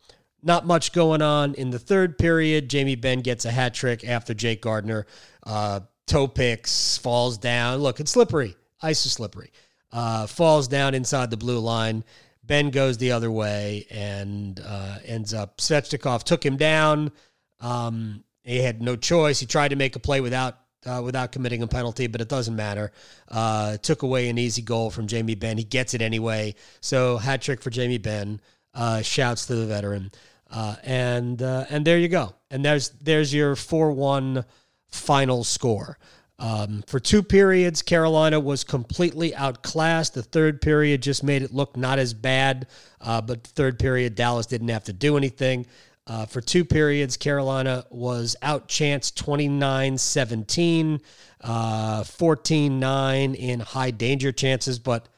Not 0.47 0.65
much 0.65 0.93
going 0.93 1.21
on 1.21 1.55
in 1.55 1.71
the 1.71 1.77
third 1.77 2.17
period. 2.17 2.69
Jamie 2.69 2.95
Benn 2.95 3.19
gets 3.19 3.43
a 3.43 3.51
hat 3.51 3.73
trick 3.73 4.07
after 4.07 4.33
Jake 4.33 4.61
Gardiner 4.61 5.05
Uh, 5.43 5.81
toe 6.05 6.27
picks, 6.29 6.97
falls 6.97 7.37
down. 7.37 7.79
Look, 7.79 7.99
it's 7.99 8.11
slippery. 8.11 8.55
Ice 8.81 9.05
is 9.05 9.11
slippery. 9.11 9.51
Uh, 9.91 10.25
falls 10.25 10.69
down 10.69 10.95
inside 10.95 11.31
the 11.31 11.37
blue 11.37 11.59
line. 11.59 12.05
Benn 12.43 12.69
goes 12.69 12.97
the 12.97 13.11
other 13.11 13.29
way 13.29 13.87
and 13.91 14.61
uh, 14.65 14.99
ends 15.03 15.33
up. 15.33 15.57
Svechnikov 15.57 16.23
took 16.23 16.45
him 16.45 16.55
down. 16.55 17.11
Um, 17.59 18.23
he 18.43 18.59
had 18.59 18.81
no 18.81 18.95
choice. 18.95 19.41
He 19.41 19.45
tried 19.47 19.69
to 19.69 19.75
make 19.75 19.97
a 19.97 19.99
play 19.99 20.21
without 20.21 20.57
uh, 20.85 21.01
without 21.03 21.33
committing 21.33 21.61
a 21.61 21.67
penalty, 21.67 22.07
but 22.07 22.21
it 22.21 22.29
doesn't 22.29 22.55
matter. 22.55 22.93
Uh, 23.27 23.75
took 23.77 24.01
away 24.01 24.29
an 24.29 24.37
easy 24.37 24.61
goal 24.61 24.91
from 24.91 25.07
Jamie 25.07 25.35
Benn. 25.35 25.57
He 25.57 25.65
gets 25.65 25.93
it 25.93 26.01
anyway. 26.01 26.55
So 26.79 27.17
hat 27.17 27.41
trick 27.41 27.61
for 27.61 27.69
Jamie 27.69 27.97
Benn. 27.97 28.39
Uh, 28.73 29.01
shouts 29.01 29.47
to 29.47 29.55
the 29.55 29.65
veteran, 29.65 30.11
uh, 30.49 30.75
and 30.83 31.41
uh, 31.41 31.65
and 31.69 31.85
there 31.85 31.97
you 31.97 32.07
go. 32.07 32.33
And 32.49 32.63
there's 32.63 32.89
there's 32.89 33.33
your 33.33 33.55
four 33.55 33.91
one 33.91 34.45
final 34.87 35.43
score. 35.43 35.97
Um, 36.39 36.83
for 36.85 36.99
two 36.99 37.23
periods, 37.23 37.81
Carolina 37.81 38.39
was 38.39 38.63
completely 38.63 39.33
outclassed. 39.35 40.13
The 40.13 40.21
third 40.21 40.61
period 40.61 41.01
just 41.01 41.23
made 41.23 41.41
it 41.41 41.51
look 41.51 41.75
not 41.75 41.97
as 41.97 42.13
bad, 42.13 42.67
uh, 43.01 43.21
but 43.21 43.43
the 43.43 43.49
third 43.49 43.79
period, 43.79 44.13
Dallas 44.13 44.45
didn't 44.45 44.67
have 44.67 44.83
to 44.83 44.93
do 44.93 45.17
anything. 45.17 45.65
Uh, 46.05 46.25
for 46.25 46.39
two 46.39 46.63
periods, 46.63 47.17
Carolina 47.17 47.85
was 47.89 48.35
outchanced 48.41 49.15
29 49.15 49.97
17, 49.97 51.01
uh, 51.41 52.03
14 52.03 52.79
9 52.79 53.35
in 53.35 53.59
high 53.59 53.91
danger 53.91 54.31
chances. 54.31 54.79
But 54.79 55.09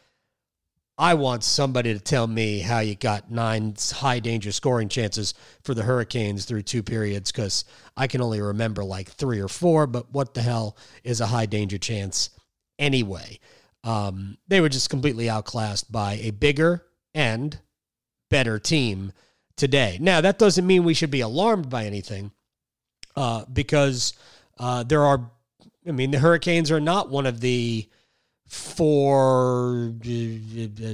I 0.99 1.13
want 1.13 1.45
somebody 1.45 1.93
to 1.93 1.99
tell 1.99 2.27
me 2.27 2.59
how 2.59 2.79
you 2.79 2.93
got 2.93 3.31
nine 3.31 3.73
high 3.89 4.19
danger 4.19 4.51
scoring 4.51 4.89
chances 4.89 5.33
for 5.63 5.73
the 5.73 5.83
Hurricanes 5.83 6.43
through 6.43 6.63
two 6.63 6.83
periods 6.83 7.31
because 7.31 7.63
I 7.95 8.07
can 8.07 8.19
only 8.19 8.41
remember 8.41 8.83
like 8.83 9.07
three 9.07 9.39
or 9.39 9.47
four. 9.47 9.87
But 9.87 10.11
what 10.11 10.33
the 10.33 10.41
hell 10.41 10.75
is 11.05 11.21
a 11.21 11.27
high 11.27 11.45
danger 11.45 11.77
chance 11.77 12.31
anyway? 12.77 13.39
Um, 13.85 14.37
they 14.49 14.59
were 14.59 14.67
just 14.67 14.89
completely 14.89 15.29
outclassed 15.29 15.89
by 15.89 16.15
a 16.15 16.31
bigger 16.31 16.85
and 17.13 17.57
better 18.29 18.59
team 18.59 19.13
today. 19.55 19.97
Now, 20.01 20.19
that 20.19 20.37
doesn't 20.37 20.67
mean 20.67 20.83
we 20.83 20.93
should 20.93 21.11
be 21.11 21.21
alarmed 21.21 21.69
by 21.69 21.85
anything 21.85 22.31
uh, 23.15 23.45
because 23.51 24.15
uh, 24.59 24.83
there 24.83 25.05
are, 25.05 25.31
I 25.87 25.91
mean, 25.91 26.11
the 26.11 26.19
Hurricanes 26.19 26.71
are 26.71 26.81
not 26.81 27.09
one 27.09 27.25
of 27.25 27.39
the 27.39 27.87
four, 28.49 29.93
uh, 30.03 30.93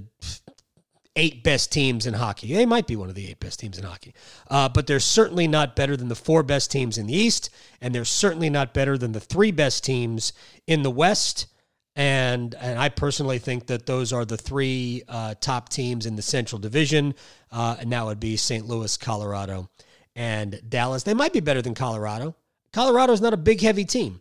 eight 1.15 1.43
best 1.43 1.71
teams 1.71 2.05
in 2.05 2.13
hockey. 2.13 2.53
They 2.53 2.65
might 2.65 2.85
be 2.85 2.97
one 2.97 3.07
of 3.07 3.15
the 3.15 3.27
eight 3.29 3.39
best 3.39 3.59
teams 3.62 3.77
in 3.77 3.85
hockey, 3.85 4.13
uh, 4.50 4.69
but 4.69 4.85
they're 4.85 5.00
certainly 5.00 5.47
not 5.47 5.75
better 5.75 5.95
than 5.95 6.09
the 6.09 6.15
four 6.15 6.43
best 6.43 6.69
teams 6.69 6.97
in 6.97 7.07
the 7.07 7.15
East, 7.15 7.50
and 7.81 7.95
they're 7.95 8.05
certainly 8.05 8.50
not 8.50 8.74
better 8.74 8.97
than 8.97 9.13
the 9.13 9.21
three 9.21 9.51
best 9.51 9.83
teams 9.83 10.33
in 10.67 10.83
the 10.83 10.91
West. 10.91 11.47
And 11.95 12.53
and 12.55 12.77
I 12.77 12.89
personally 12.89 13.39
think 13.39 13.67
that 13.67 13.85
those 13.85 14.12
are 14.12 14.25
the 14.25 14.35
three 14.35 15.03
uh, 15.07 15.35
top 15.39 15.69
teams 15.69 16.05
in 16.05 16.17
the 16.17 16.21
Central 16.21 16.59
Division, 16.59 17.15
uh, 17.51 17.77
and 17.79 17.89
that 17.93 18.05
would 18.05 18.19
be 18.19 18.35
St. 18.35 18.67
Louis, 18.67 18.97
Colorado, 18.97 19.69
and 20.13 20.62
Dallas. 20.67 21.03
They 21.03 21.13
might 21.13 21.31
be 21.31 21.39
better 21.39 21.62
than 21.62 21.74
Colorado. 21.74 22.35
Colorado 22.74 23.13
is 23.13 23.21
not 23.21 23.33
a 23.33 23.38
big, 23.38 23.62
heavy 23.62 23.85
team. 23.85 24.19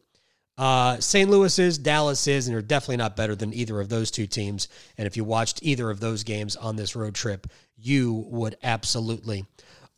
Uh, 0.57 1.01
St. 1.01 1.29
Louis 1.29 1.59
is, 1.59 1.79
Dallas 1.79 2.27
is, 2.27 2.47
and 2.47 2.55
they're 2.55 2.63
definitely 2.63 2.99
not 2.99 3.17
better 3.17 3.35
than 3.35 3.53
either 3.53 3.81
of 3.81 3.89
those 3.89 4.11
two 4.11 4.27
teams. 4.27 4.69
And 4.97 5.07
if 5.07 5.17
you 5.17 5.25
watched 5.25 5.61
either 5.63 5.91
of 5.91 6.01
those 6.01 6.23
games 6.23 6.55
on 6.55 6.77
this 6.77 6.95
road 6.95 7.15
trip, 7.15 7.49
you 7.77 8.25
would 8.29 8.57
absolutely 8.63 9.45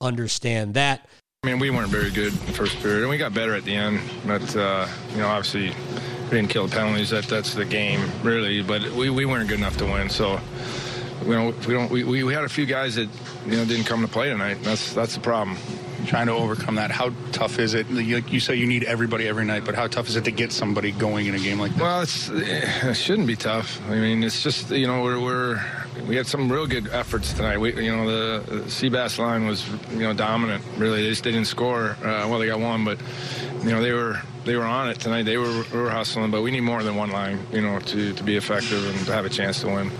understand 0.00 0.74
that. 0.74 1.08
I 1.44 1.48
mean, 1.48 1.58
we 1.58 1.70
weren't 1.70 1.90
very 1.90 2.10
good 2.10 2.32
first 2.32 2.78
period, 2.80 3.02
and 3.02 3.10
we 3.10 3.18
got 3.18 3.34
better 3.34 3.54
at 3.54 3.64
the 3.64 3.74
end. 3.74 4.00
But 4.26 4.56
uh, 4.56 4.88
you 5.12 5.18
know, 5.18 5.28
obviously, 5.28 5.68
we 6.24 6.30
didn't 6.30 6.48
kill 6.48 6.66
the 6.66 6.74
penalties. 6.74 7.10
That 7.10 7.24
that's 7.24 7.54
the 7.54 7.64
game, 7.64 8.10
really. 8.22 8.62
But 8.62 8.82
we, 8.92 9.10
we 9.10 9.26
weren't 9.26 9.48
good 9.48 9.58
enough 9.58 9.76
to 9.76 9.84
win. 9.84 10.08
So, 10.08 10.40
you 11.22 11.30
know, 11.30 11.54
we 11.66 11.74
don't. 11.74 11.90
We, 11.90 12.22
we 12.24 12.34
had 12.34 12.44
a 12.44 12.48
few 12.48 12.66
guys 12.66 12.96
that 12.96 13.08
you 13.46 13.56
know 13.56 13.64
didn't 13.64 13.84
come 13.84 14.02
to 14.02 14.08
play 14.08 14.28
tonight. 14.28 14.58
That's 14.62 14.92
that's 14.92 15.14
the 15.14 15.20
problem 15.20 15.56
trying 16.06 16.26
to 16.26 16.32
overcome 16.32 16.76
that. 16.76 16.90
How 16.90 17.12
tough 17.32 17.58
is 17.58 17.74
it? 17.74 17.90
Like 17.90 18.32
you 18.32 18.40
say, 18.40 18.54
you 18.54 18.66
need 18.66 18.84
everybody 18.84 19.26
every 19.28 19.44
night, 19.44 19.64
but 19.64 19.74
how 19.74 19.86
tough 19.86 20.08
is 20.08 20.16
it 20.16 20.24
to 20.24 20.30
get 20.30 20.52
somebody 20.52 20.92
going 20.92 21.26
in 21.26 21.34
a 21.34 21.38
game 21.38 21.58
like 21.58 21.72
that? 21.72 21.82
Well, 21.82 22.00
it's, 22.02 22.28
it 22.30 22.94
shouldn't 22.94 23.26
be 23.26 23.36
tough. 23.36 23.80
I 23.88 23.96
mean, 23.96 24.22
it's 24.22 24.42
just 24.42 24.70
you 24.70 24.86
know 24.86 25.02
we're, 25.02 25.20
we're 25.20 25.64
we 26.06 26.16
had 26.16 26.26
some 26.26 26.50
real 26.50 26.66
good 26.66 26.88
efforts 26.88 27.32
tonight. 27.32 27.58
We 27.58 27.84
you 27.84 27.94
know 27.94 28.06
the, 28.06 28.50
the 28.50 28.60
Seabass 28.62 29.18
line 29.18 29.46
was 29.46 29.68
you 29.90 30.00
know 30.00 30.14
dominant. 30.14 30.64
Really, 30.76 31.02
they 31.02 31.10
just 31.10 31.24
they 31.24 31.32
didn't 31.32 31.48
score. 31.48 31.96
Uh, 32.02 32.26
well, 32.28 32.38
they 32.38 32.46
got 32.46 32.60
one, 32.60 32.84
but 32.84 32.98
you 33.62 33.70
know 33.70 33.82
they 33.82 33.92
were 33.92 34.20
they 34.44 34.56
were 34.56 34.64
on 34.64 34.88
it 34.88 35.00
tonight. 35.00 35.24
They 35.24 35.38
were, 35.38 35.64
were 35.72 35.90
hustling, 35.90 36.30
but 36.30 36.42
we 36.42 36.50
need 36.50 36.60
more 36.60 36.82
than 36.82 36.94
one 36.94 37.10
line, 37.10 37.40
you 37.52 37.60
know, 37.60 37.78
to 37.80 38.12
to 38.12 38.22
be 38.22 38.36
effective 38.36 38.86
and 38.86 39.06
to 39.06 39.12
have 39.12 39.24
a 39.24 39.30
chance 39.30 39.60
to 39.60 39.66
win. 39.66 39.90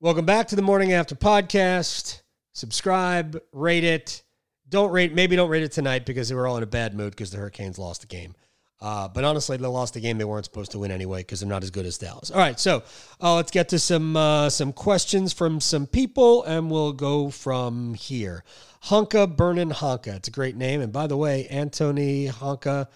Welcome 0.00 0.26
back 0.26 0.46
to 0.48 0.56
the 0.56 0.62
Morning 0.62 0.92
After 0.92 1.16
podcast. 1.16 2.22
Subscribe, 2.52 3.42
rate 3.50 3.82
it 3.82 4.22
don't 4.68 4.92
rate, 4.92 5.12
maybe 5.12 5.34
don't 5.34 5.50
rate 5.50 5.64
it 5.64 5.72
tonight 5.72 6.06
because 6.06 6.28
they 6.28 6.36
were 6.36 6.46
all 6.46 6.56
in 6.56 6.62
a 6.62 6.66
bad 6.66 6.94
mood 6.94 7.10
because 7.10 7.32
the 7.32 7.38
Hurricanes 7.38 7.80
lost 7.80 8.02
the 8.02 8.06
game. 8.06 8.36
Uh, 8.80 9.08
but 9.08 9.24
honestly, 9.24 9.56
they 9.56 9.66
lost 9.66 9.94
the 9.94 10.00
game 10.00 10.16
they 10.16 10.24
weren't 10.24 10.44
supposed 10.44 10.70
to 10.70 10.78
win 10.78 10.92
anyway 10.92 11.22
because 11.22 11.40
they're 11.40 11.48
not 11.48 11.64
as 11.64 11.72
good 11.72 11.84
as 11.84 11.98
Dallas. 11.98 12.30
All 12.30 12.38
right, 12.38 12.60
so 12.60 12.84
uh, 13.20 13.34
let's 13.34 13.50
get 13.50 13.70
to 13.70 13.78
some 13.80 14.16
uh, 14.16 14.50
some 14.50 14.72
questions 14.72 15.32
from 15.32 15.58
some 15.60 15.84
people, 15.84 16.44
and 16.44 16.70
we'll 16.70 16.92
go 16.92 17.28
from 17.28 17.94
here. 17.94 18.44
Honka 18.84 19.36
Burnin 19.36 19.70
Honka, 19.70 20.14
it's 20.14 20.28
a 20.28 20.30
great 20.30 20.54
name, 20.54 20.80
and 20.80 20.92
by 20.92 21.08
the 21.08 21.16
way, 21.16 21.48
Anttoni 21.50 22.30
Honka 22.30 22.86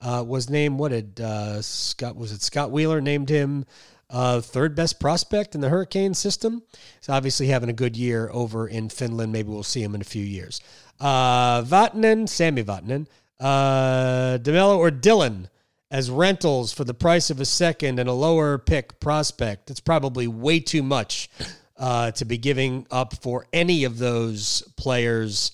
uh, 0.00 0.22
was 0.24 0.48
named. 0.48 0.78
What 0.78 0.92
did 0.92 1.20
uh, 1.20 1.60
Scott? 1.60 2.14
Was 2.14 2.30
it 2.30 2.40
Scott 2.40 2.70
Wheeler 2.70 3.00
named 3.00 3.28
him 3.28 3.64
uh, 4.12 4.40
third 4.40 4.76
best 4.76 5.00
prospect 5.00 5.54
in 5.54 5.60
the 5.60 5.70
Hurricane 5.70 6.14
system? 6.14 6.62
He's 7.00 7.08
obviously 7.08 7.48
having 7.48 7.70
a 7.70 7.72
good 7.72 7.96
year 7.96 8.30
over 8.32 8.68
in 8.68 8.90
Finland. 8.90 9.32
Maybe 9.32 9.48
we'll 9.48 9.62
see 9.62 9.82
him 9.82 9.94
in 9.94 10.00
a 10.00 10.04
few 10.04 10.24
years. 10.24 10.60
Uh, 11.00 11.62
Vatanen, 11.62 12.28
Sami 12.28 12.62
Vatanen, 12.62 13.06
uh, 13.40 14.38
Demelo, 14.38 14.76
or 14.76 14.90
Dillon 14.90 15.48
as 15.90 16.10
rentals 16.10 16.72
for 16.72 16.84
the 16.84 16.94
price 16.94 17.28
of 17.30 17.40
a 17.40 17.44
second 17.44 17.98
and 17.98 18.08
a 18.08 18.12
lower 18.12 18.58
pick 18.58 19.00
prospect. 19.00 19.70
It's 19.70 19.80
probably 19.80 20.26
way 20.26 20.60
too 20.60 20.82
much 20.82 21.28
uh, 21.76 22.12
to 22.12 22.24
be 22.24 22.38
giving 22.38 22.86
up 22.90 23.14
for 23.22 23.46
any 23.52 23.84
of 23.84 23.98
those 23.98 24.62
players. 24.76 25.52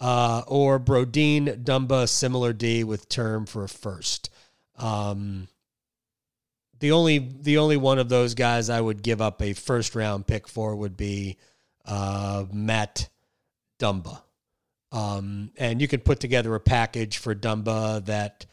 Uh, 0.00 0.42
or 0.46 0.80
Brodin, 0.80 1.62
Dumba, 1.62 2.08
similar 2.08 2.54
D 2.54 2.84
with 2.84 3.10
term 3.10 3.44
for 3.44 3.64
a 3.64 3.68
first. 3.68 4.30
Um, 4.78 5.46
the 6.80 6.92
only 6.92 7.18
the 7.18 7.58
only 7.58 7.76
one 7.76 7.98
of 7.98 8.08
those 8.08 8.34
guys 8.34 8.68
I 8.70 8.80
would 8.80 9.02
give 9.02 9.20
up 9.20 9.40
a 9.42 9.52
first 9.52 9.94
round 9.94 10.26
pick 10.26 10.48
for 10.48 10.74
would 10.74 10.96
be 10.96 11.36
uh, 11.84 12.44
Matt 12.52 13.08
Dumba. 13.78 14.20
Um, 14.92 15.52
and 15.56 15.80
you 15.80 15.86
could 15.86 16.04
put 16.04 16.18
together 16.18 16.54
a 16.54 16.60
package 16.60 17.18
for 17.18 17.34
Dumba 17.34 18.04
that 18.06 18.46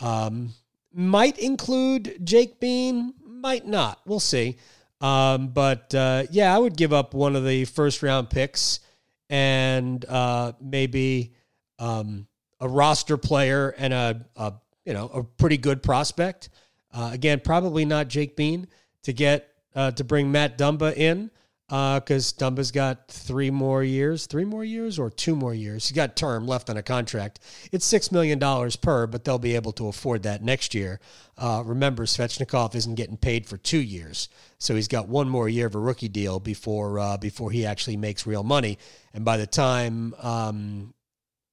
um, 0.00 0.52
might 0.92 1.38
include 1.38 2.18
Jake 2.24 2.58
Bean, 2.58 3.14
might 3.24 3.66
not. 3.66 4.00
We'll 4.04 4.18
see. 4.18 4.56
Um, 5.00 5.48
but 5.48 5.94
uh, 5.94 6.24
yeah, 6.30 6.54
I 6.54 6.58
would 6.58 6.76
give 6.76 6.92
up 6.92 7.14
one 7.14 7.36
of 7.36 7.44
the 7.44 7.66
first 7.66 8.02
round 8.02 8.30
picks 8.30 8.80
and 9.28 10.04
uh, 10.06 10.52
maybe 10.60 11.34
um, 11.78 12.26
a 12.60 12.68
roster 12.68 13.16
player 13.16 13.74
and 13.76 13.92
a, 13.92 14.26
a, 14.36 14.54
you 14.84 14.94
know 14.94 15.08
a 15.08 15.22
pretty 15.22 15.58
good 15.58 15.82
prospect. 15.82 16.48
Uh, 16.92 17.10
again, 17.12 17.40
probably 17.40 17.84
not 17.84 18.08
Jake 18.08 18.36
Bean 18.36 18.68
to 19.02 19.12
get 19.12 19.48
uh, 19.74 19.90
to 19.92 20.04
bring 20.04 20.32
Matt 20.32 20.58
Dumba 20.58 20.96
in 20.96 21.30
because 21.68 22.32
uh, 22.32 22.50
Dumba's 22.50 22.70
got 22.70 23.08
three 23.08 23.50
more 23.50 23.82
years, 23.82 24.26
three 24.26 24.44
more 24.44 24.64
years, 24.64 25.00
or 25.00 25.10
two 25.10 25.34
more 25.34 25.52
years. 25.52 25.88
He's 25.88 25.96
got 25.96 26.14
term 26.14 26.46
left 26.46 26.70
on 26.70 26.76
a 26.76 26.82
contract. 26.82 27.40
It's 27.72 27.84
six 27.84 28.12
million 28.12 28.38
dollars 28.38 28.76
per, 28.76 29.08
but 29.08 29.24
they'll 29.24 29.38
be 29.38 29.56
able 29.56 29.72
to 29.72 29.88
afford 29.88 30.22
that 30.22 30.42
next 30.42 30.74
year. 30.74 31.00
Uh, 31.36 31.62
remember, 31.66 32.04
Svechnikov 32.04 32.76
isn't 32.76 32.94
getting 32.94 33.16
paid 33.16 33.46
for 33.46 33.56
two 33.56 33.80
years, 33.80 34.28
so 34.58 34.76
he's 34.76 34.86
got 34.86 35.08
one 35.08 35.28
more 35.28 35.48
year 35.48 35.66
of 35.66 35.74
a 35.74 35.80
rookie 35.80 36.08
deal 36.08 36.38
before 36.38 37.00
uh, 37.00 37.16
before 37.16 37.50
he 37.50 37.66
actually 37.66 37.96
makes 37.96 38.26
real 38.26 38.44
money. 38.44 38.78
And 39.12 39.24
by 39.24 39.36
the 39.36 39.46
time 39.46 40.14
um, 40.22 40.94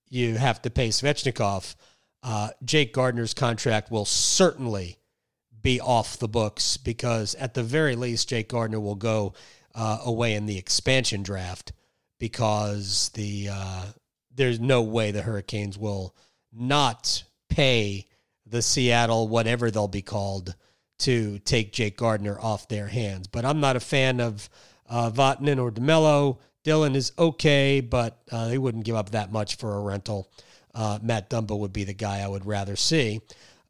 you 0.09 0.37
have 0.37 0.61
to 0.61 0.69
pay 0.69 0.89
Svechnikov, 0.89 1.75
uh, 2.21 2.49
Jake 2.63 2.93
Gardiner's 2.93 3.33
contract 3.33 3.89
will 3.89 4.05
certainly 4.05 4.99
be 5.63 5.79
off 5.81 6.19
the 6.19 6.27
books 6.27 6.77
because 6.77 7.35
at 7.35 7.53
the 7.53 7.63
very 7.63 7.95
least, 7.95 8.29
Jake 8.29 8.49
Gardiner 8.49 8.79
will 8.79 8.95
go 8.95 9.33
uh, 9.73 9.99
away 10.05 10.35
in 10.35 10.45
the 10.45 10.57
expansion 10.57 11.23
draft 11.23 11.71
because 12.19 13.09
the 13.15 13.49
uh, 13.51 13.85
there's 14.35 14.59
no 14.59 14.81
way 14.81 15.11
the 15.11 15.21
Hurricanes 15.21 15.77
will 15.77 16.15
not 16.51 17.23
pay 17.49 18.07
the 18.45 18.61
Seattle, 18.61 19.27
whatever 19.27 19.71
they'll 19.71 19.87
be 19.87 20.01
called, 20.01 20.55
to 20.99 21.39
take 21.39 21.73
Jake 21.73 21.97
Gardiner 21.97 22.39
off 22.39 22.67
their 22.67 22.87
hands. 22.87 23.27
But 23.27 23.45
I'm 23.45 23.59
not 23.59 23.75
a 23.75 23.79
fan 23.79 24.19
of 24.19 24.49
uh, 24.87 25.09
Vatanen 25.09 25.61
or 25.61 25.71
Demelo. 25.71 26.37
Dillon 26.63 26.95
is 26.95 27.11
okay, 27.17 27.81
but 27.81 28.21
uh, 28.31 28.47
they 28.47 28.57
wouldn't 28.57 28.85
give 28.85 28.95
up 28.95 29.11
that 29.11 29.31
much 29.31 29.57
for 29.57 29.75
a 29.75 29.81
rental. 29.81 30.29
Uh, 30.73 30.99
Matt 31.01 31.29
Dumba 31.29 31.57
would 31.57 31.73
be 31.73 31.83
the 31.83 31.93
guy 31.93 32.19
I 32.19 32.27
would 32.27 32.45
rather 32.45 32.75
see. 32.75 33.21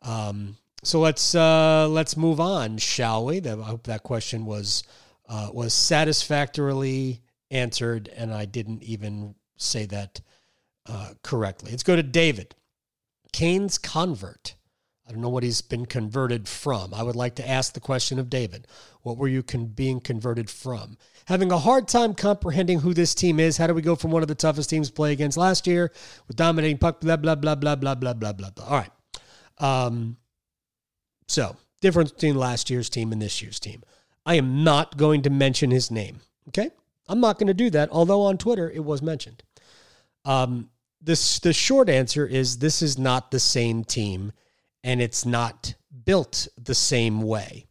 Um, 0.02 0.58
so 0.84 1.00
let's 1.00 1.34
uh, 1.34 1.88
let's 1.90 2.18
move 2.18 2.40
on, 2.40 2.78
shall 2.78 3.26
we? 3.26 3.42
I 3.42 3.56
hope 3.62 3.88
that 3.88 4.04
question 4.04 4.46
was 4.46 4.84
uh, 5.28 5.50
was 5.54 5.74
satisfactorily 5.74 7.22
answered, 7.50 8.10
and 8.16 8.34
I 8.34 8.46
didn't 8.46 8.84
even 8.84 9.36
say 9.56 9.86
that 9.86 10.22
uh, 10.88 11.12
correctly. 11.24 11.72
Let's 11.72 11.84
go 11.84 11.96
to 11.96 12.04
David. 12.04 12.56
Canes 13.32 13.78
convert. 13.78 14.56
I 15.08 15.12
don't 15.12 15.22
know 15.22 15.30
what 15.30 15.44
he's 15.44 15.62
been 15.62 15.86
converted 15.86 16.48
from. 16.48 16.94
I 16.94 17.04
would 17.04 17.16
like 17.16 17.36
to 17.36 17.48
ask 17.48 17.74
the 17.74 17.82
question 17.82 18.20
of 18.20 18.30
David. 18.30 18.68
What 19.02 19.18
were 19.18 19.28
you 19.28 19.44
con- 19.44 19.66
being 19.66 20.00
converted 20.00 20.50
from? 20.50 20.98
Having 21.26 21.52
a 21.52 21.58
hard 21.58 21.88
time 21.90 22.14
comprehending 22.14 22.80
who 22.80 22.94
this 22.94 23.14
team 23.14 23.40
is. 23.40 23.58
How 23.58 23.68
do 23.68 23.74
we 23.74 23.82
go 23.82 23.96
from 23.96 24.12
one 24.12 24.22
of 24.22 24.30
the 24.30 24.36
toughest 24.36 24.70
teams 24.70 24.88
to 24.88 24.94
play 24.94 25.12
against 25.12 25.38
last 25.38 25.68
year 25.68 25.92
with 26.28 26.38
dominating 26.38 26.78
puck, 26.78 27.02
blah, 27.02 27.18
blah, 27.18 27.36
blah, 27.36 27.56
blah, 27.56 27.76
blah, 27.76 27.96
blah, 27.96 28.14
blah, 28.14 28.32
blah, 28.34 28.50
blah. 28.52 28.66
All 28.66 28.78
right. 28.78 28.92
Um, 29.58 30.18
so, 31.28 31.56
difference 31.82 32.12
between 32.12 32.36
last 32.36 32.70
year's 32.70 32.90
team 32.90 33.12
and 33.12 33.22
this 33.22 33.42
year's 33.42 33.60
team. 33.60 33.84
I 34.26 34.36
am 34.36 34.64
not 34.64 34.98
going 34.98 35.22
to 35.24 35.30
mention 35.30 35.72
his 35.72 35.92
name. 35.92 36.22
Okay? 36.50 36.72
I'm 37.08 37.20
not 37.20 37.38
going 37.38 37.48
to 37.48 37.54
do 37.54 37.70
that, 37.72 37.90
although 37.92 38.22
on 38.22 38.38
Twitter 38.38 38.70
it 38.70 38.84
was 38.84 39.02
mentioned. 39.02 39.44
Um, 40.26 40.70
this 41.02 41.40
the 41.40 41.52
short 41.52 41.90
answer 41.90 42.26
is 42.26 42.60
this 42.60 42.82
is 42.82 42.98
not 42.98 43.30
the 43.30 43.40
same 43.40 43.84
team 43.84 44.32
and 44.84 45.02
it's 45.02 45.26
not 45.26 45.74
built 46.06 46.48
the 46.62 46.76
same 46.76 47.22
way. 47.22 47.66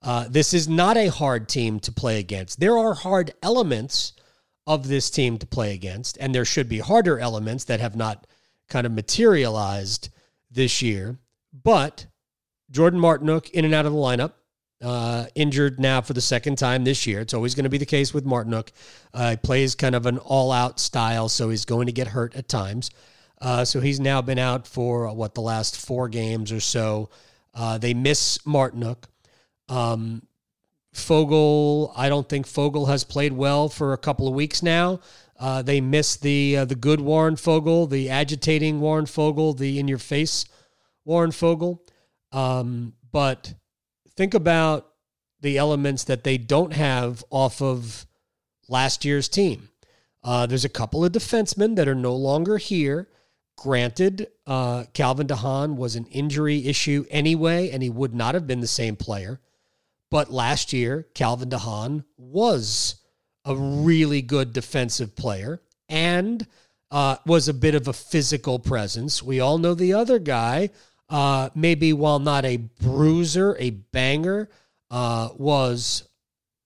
Uh, 0.00 0.26
this 0.28 0.52
is 0.52 0.68
not 0.68 0.96
a 0.96 1.08
hard 1.08 1.48
team 1.48 1.78
to 1.80 1.92
play 1.92 2.18
against. 2.18 2.58
There 2.58 2.76
are 2.76 2.94
hard 2.94 3.32
elements 3.42 4.14
of 4.66 4.88
this 4.88 5.10
team 5.10 5.38
to 5.38 5.46
play 5.46 5.74
against, 5.74 6.18
and 6.18 6.34
there 6.34 6.44
should 6.44 6.68
be 6.68 6.78
harder 6.78 7.18
elements 7.18 7.64
that 7.64 7.80
have 7.80 7.94
not 7.94 8.26
kind 8.68 8.86
of 8.86 8.92
materialized 8.92 10.08
this 10.50 10.82
year. 10.82 11.18
But 11.52 12.06
Jordan 12.72 12.98
Martinook 12.98 13.48
in 13.50 13.64
and 13.64 13.74
out 13.74 13.86
of 13.86 13.92
the 13.92 13.98
lineup, 13.98 14.32
uh, 14.82 15.26
injured 15.34 15.78
now 15.78 16.00
for 16.00 16.12
the 16.12 16.20
second 16.20 16.56
time 16.56 16.84
this 16.84 17.06
year. 17.06 17.20
It's 17.20 17.34
always 17.34 17.54
going 17.54 17.64
to 17.64 17.70
be 17.70 17.78
the 17.78 17.86
case 17.86 18.12
with 18.12 18.24
Martinook. 18.24 18.70
Uh, 19.14 19.30
he 19.30 19.36
plays 19.36 19.74
kind 19.74 19.94
of 19.94 20.06
an 20.06 20.18
all 20.18 20.50
out 20.50 20.80
style, 20.80 21.28
so 21.28 21.50
he's 21.50 21.64
going 21.64 21.86
to 21.86 21.92
get 21.92 22.08
hurt 22.08 22.34
at 22.34 22.48
times. 22.48 22.90
Uh, 23.40 23.64
so 23.64 23.80
he's 23.80 24.00
now 24.00 24.22
been 24.22 24.38
out 24.38 24.66
for 24.66 25.12
what 25.14 25.34
the 25.34 25.40
last 25.40 25.76
four 25.76 26.08
games 26.08 26.50
or 26.50 26.60
so. 26.60 27.10
Uh, 27.54 27.78
they 27.78 27.94
miss 27.94 28.38
Martinook. 28.38 29.04
Um, 29.68 30.22
Foegele, 30.94 31.92
I 31.96 32.08
don't 32.08 32.28
think 32.28 32.46
Foegele 32.46 32.88
has 32.88 33.04
played 33.04 33.32
well 33.32 33.68
for 33.68 33.92
a 33.92 33.98
couple 33.98 34.28
of 34.28 34.34
weeks 34.34 34.62
now. 34.62 35.00
Uh, 35.38 35.62
they 35.62 35.80
miss 35.80 36.16
the 36.16 36.58
uh, 36.58 36.64
the 36.64 36.74
good 36.74 37.00
Warren 37.00 37.34
Foegele, 37.34 37.88
the 37.88 38.10
agitating 38.10 38.80
Warren 38.80 39.06
Foegele, 39.06 39.56
the 39.56 39.78
in 39.78 39.88
your 39.88 39.98
face 39.98 40.44
Warren 41.04 41.30
Foegele. 41.30 41.80
Um, 42.32 42.94
but 43.10 43.54
think 44.16 44.34
about 44.34 44.88
the 45.40 45.58
elements 45.58 46.04
that 46.04 46.24
they 46.24 46.38
don't 46.38 46.72
have 46.72 47.22
off 47.30 47.60
of 47.60 48.06
last 48.68 49.04
year's 49.04 49.28
team. 49.28 49.68
Uh, 50.24 50.46
there's 50.46 50.64
a 50.64 50.70
couple 50.70 51.04
of 51.04 51.12
defensemen 51.12 51.76
that 51.76 51.88
are 51.88 51.94
no 51.94 52.14
longer 52.14 52.58
here. 52.58 53.08
Granted, 53.56 54.28
uh, 54.46 54.84
Calvin 54.94 55.26
de 55.26 55.36
Haan 55.36 55.76
was 55.76 55.94
an 55.94 56.06
injury 56.06 56.66
issue 56.66 57.04
anyway, 57.10 57.70
and 57.70 57.82
he 57.82 57.90
would 57.90 58.14
not 58.14 58.34
have 58.34 58.46
been 58.46 58.60
the 58.60 58.66
same 58.66 58.96
player. 58.96 59.40
But 60.10 60.32
last 60.32 60.72
year, 60.72 61.06
Calvin 61.14 61.48
de 61.48 61.58
Haan 61.58 62.04
was 62.16 62.96
a 63.44 63.56
really 63.56 64.22
good 64.22 64.52
defensive 64.52 65.16
player 65.16 65.60
and 65.88 66.46
uh, 66.90 67.16
was 67.26 67.48
a 67.48 67.54
bit 67.54 67.74
of 67.74 67.88
a 67.88 67.92
physical 67.92 68.58
presence. 68.58 69.22
We 69.22 69.40
all 69.40 69.58
know 69.58 69.74
the 69.74 69.94
other 69.94 70.18
guy, 70.18 70.70
uh, 71.12 71.50
maybe 71.54 71.92
while 71.92 72.18
not 72.18 72.46
a 72.46 72.56
bruiser, 72.56 73.54
a 73.60 73.68
banger, 73.70 74.48
uh, 74.90 75.28
was 75.36 76.08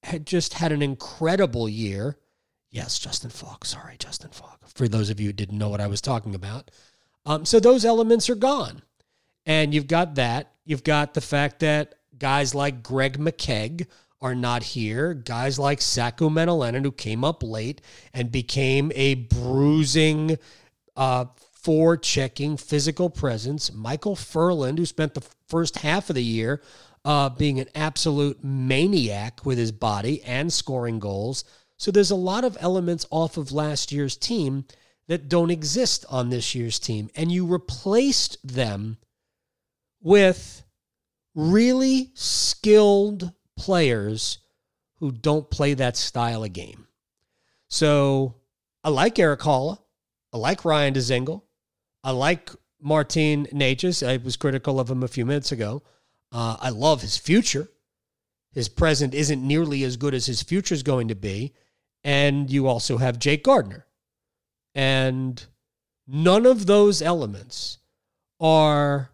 had 0.04 0.24
just 0.24 0.54
had 0.54 0.70
an 0.70 0.82
incredible 0.82 1.68
year. 1.68 2.16
Yes, 2.70 2.96
Justin 2.96 3.30
Faulk. 3.30 3.64
Sorry, 3.64 3.96
Justin 3.98 4.30
Faulk. 4.30 4.60
For 4.72 4.86
those 4.86 5.10
of 5.10 5.18
you 5.18 5.26
who 5.26 5.32
didn't 5.32 5.58
know 5.58 5.68
what 5.68 5.80
I 5.80 5.88
was 5.88 6.00
talking 6.00 6.36
about. 6.36 6.70
Um, 7.24 7.44
so 7.44 7.58
those 7.58 7.84
elements 7.84 8.30
are 8.30 8.36
gone. 8.36 8.82
And 9.46 9.74
you've 9.74 9.88
got 9.88 10.14
that. 10.14 10.52
You've 10.64 10.84
got 10.84 11.14
the 11.14 11.20
fact 11.20 11.60
that 11.60 11.96
guys 12.16 12.54
like 12.54 12.84
Greg 12.84 13.18
McKegg 13.18 13.88
are 14.20 14.34
not 14.34 14.62
here. 14.62 15.12
Guys 15.12 15.58
like 15.58 15.82
Saku 15.82 16.30
Maenalanen, 16.30 16.84
who 16.84 16.92
came 16.92 17.24
up 17.24 17.42
late 17.42 17.80
and 18.14 18.30
became 18.30 18.92
a 18.94 19.14
bruising, 19.14 20.38
uh, 20.96 21.24
for 21.66 21.96
checking 21.96 22.56
physical 22.56 23.10
presence. 23.10 23.72
Michael 23.72 24.14
Ferland, 24.14 24.78
who 24.78 24.86
spent 24.86 25.14
the 25.14 25.26
first 25.48 25.78
half 25.78 26.08
of 26.08 26.14
the 26.14 26.22
year 26.22 26.62
uh, 27.04 27.28
being 27.28 27.58
an 27.58 27.66
absolute 27.74 28.44
maniac 28.44 29.44
with 29.44 29.58
his 29.58 29.72
body 29.72 30.22
and 30.22 30.52
scoring 30.52 31.00
goals. 31.00 31.42
So 31.76 31.90
there's 31.90 32.12
a 32.12 32.14
lot 32.14 32.44
of 32.44 32.56
elements 32.60 33.04
off 33.10 33.36
of 33.36 33.50
last 33.50 33.90
year's 33.90 34.16
team 34.16 34.64
that 35.08 35.28
don't 35.28 35.50
exist 35.50 36.04
on 36.08 36.30
this 36.30 36.54
year's 36.54 36.78
team. 36.78 37.10
And 37.16 37.32
you 37.32 37.44
replaced 37.44 38.38
them 38.46 38.98
with 40.00 40.62
really 41.34 42.12
skilled 42.14 43.32
players 43.56 44.38
who 45.00 45.10
don't 45.10 45.50
play 45.50 45.74
that 45.74 45.96
style 45.96 46.44
of 46.44 46.52
game. 46.52 46.86
So 47.68 48.36
I 48.84 48.90
like 48.90 49.18
Erik 49.18 49.40
Haula. 49.40 49.80
I 50.32 50.36
like 50.36 50.64
Ryan 50.64 50.94
Dzingel. 50.94 51.42
I 52.06 52.12
like 52.12 52.52
Martin 52.80 53.46
Necas. 53.46 54.06
I 54.06 54.18
was 54.18 54.36
critical 54.36 54.78
of 54.78 54.88
him 54.88 55.02
a 55.02 55.08
few 55.08 55.26
minutes 55.26 55.50
ago. 55.50 55.82
Uh, 56.30 56.56
I 56.60 56.68
love 56.68 57.02
his 57.02 57.16
future. 57.16 57.68
His 58.52 58.68
present 58.68 59.12
isn't 59.12 59.44
nearly 59.44 59.82
as 59.82 59.96
good 59.96 60.14
as 60.14 60.24
his 60.24 60.40
future 60.40 60.72
is 60.72 60.84
going 60.84 61.08
to 61.08 61.16
be. 61.16 61.52
And 62.04 62.48
you 62.48 62.68
also 62.68 62.98
have 62.98 63.18
Jake 63.18 63.42
Gardiner. 63.42 63.86
And 64.72 65.44
none 66.06 66.46
of 66.46 66.66
those 66.66 67.02
elements 67.02 67.78
are 68.38 69.10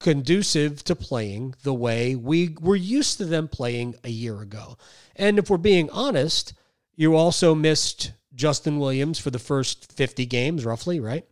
conducive 0.00 0.82
to 0.84 0.96
playing 0.96 1.54
the 1.62 1.72
way 1.72 2.16
we 2.16 2.56
were 2.60 2.74
used 2.74 3.18
to 3.18 3.26
them 3.26 3.46
playing 3.46 3.94
a 4.02 4.10
year 4.10 4.40
ago. 4.40 4.76
And 5.14 5.38
if 5.38 5.48
we're 5.48 5.56
being 5.56 5.88
honest, 5.90 6.52
you 6.96 7.14
also 7.14 7.54
missed 7.54 8.10
Justin 8.34 8.80
Williams 8.80 9.20
for 9.20 9.30
the 9.30 9.38
first 9.38 9.92
50 9.92 10.26
games, 10.26 10.64
roughly, 10.64 10.98
right? 10.98 11.24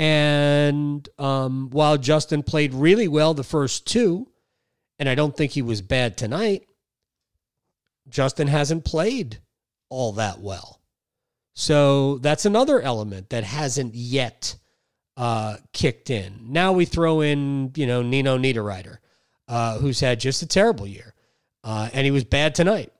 And 0.00 1.06
um, 1.18 1.68
while 1.72 1.98
Justin 1.98 2.42
played 2.42 2.72
really 2.72 3.06
well 3.06 3.34
the 3.34 3.44
first 3.44 3.86
two, 3.86 4.28
and 4.98 5.10
I 5.10 5.14
don't 5.14 5.36
think 5.36 5.52
he 5.52 5.60
was 5.60 5.82
bad 5.82 6.16
tonight, 6.16 6.66
Justin 8.08 8.48
hasn't 8.48 8.86
played 8.86 9.40
all 9.90 10.12
that 10.12 10.40
well. 10.40 10.80
So 11.52 12.16
that's 12.16 12.46
another 12.46 12.80
element 12.80 13.28
that 13.28 13.44
hasn't 13.44 13.94
yet 13.94 14.56
uh, 15.18 15.58
kicked 15.74 16.08
in. 16.08 16.46
Now 16.48 16.72
we 16.72 16.86
throw 16.86 17.20
in, 17.20 17.72
you 17.76 17.86
know, 17.86 18.00
Nino 18.00 18.38
Niederreiter, 18.38 18.96
uh, 19.48 19.76
who's 19.80 20.00
had 20.00 20.18
just 20.18 20.40
a 20.40 20.46
terrible 20.46 20.86
year, 20.86 21.14
uh, 21.62 21.90
and 21.92 22.06
he 22.06 22.10
was 22.10 22.24
bad 22.24 22.54
tonight. 22.54 22.90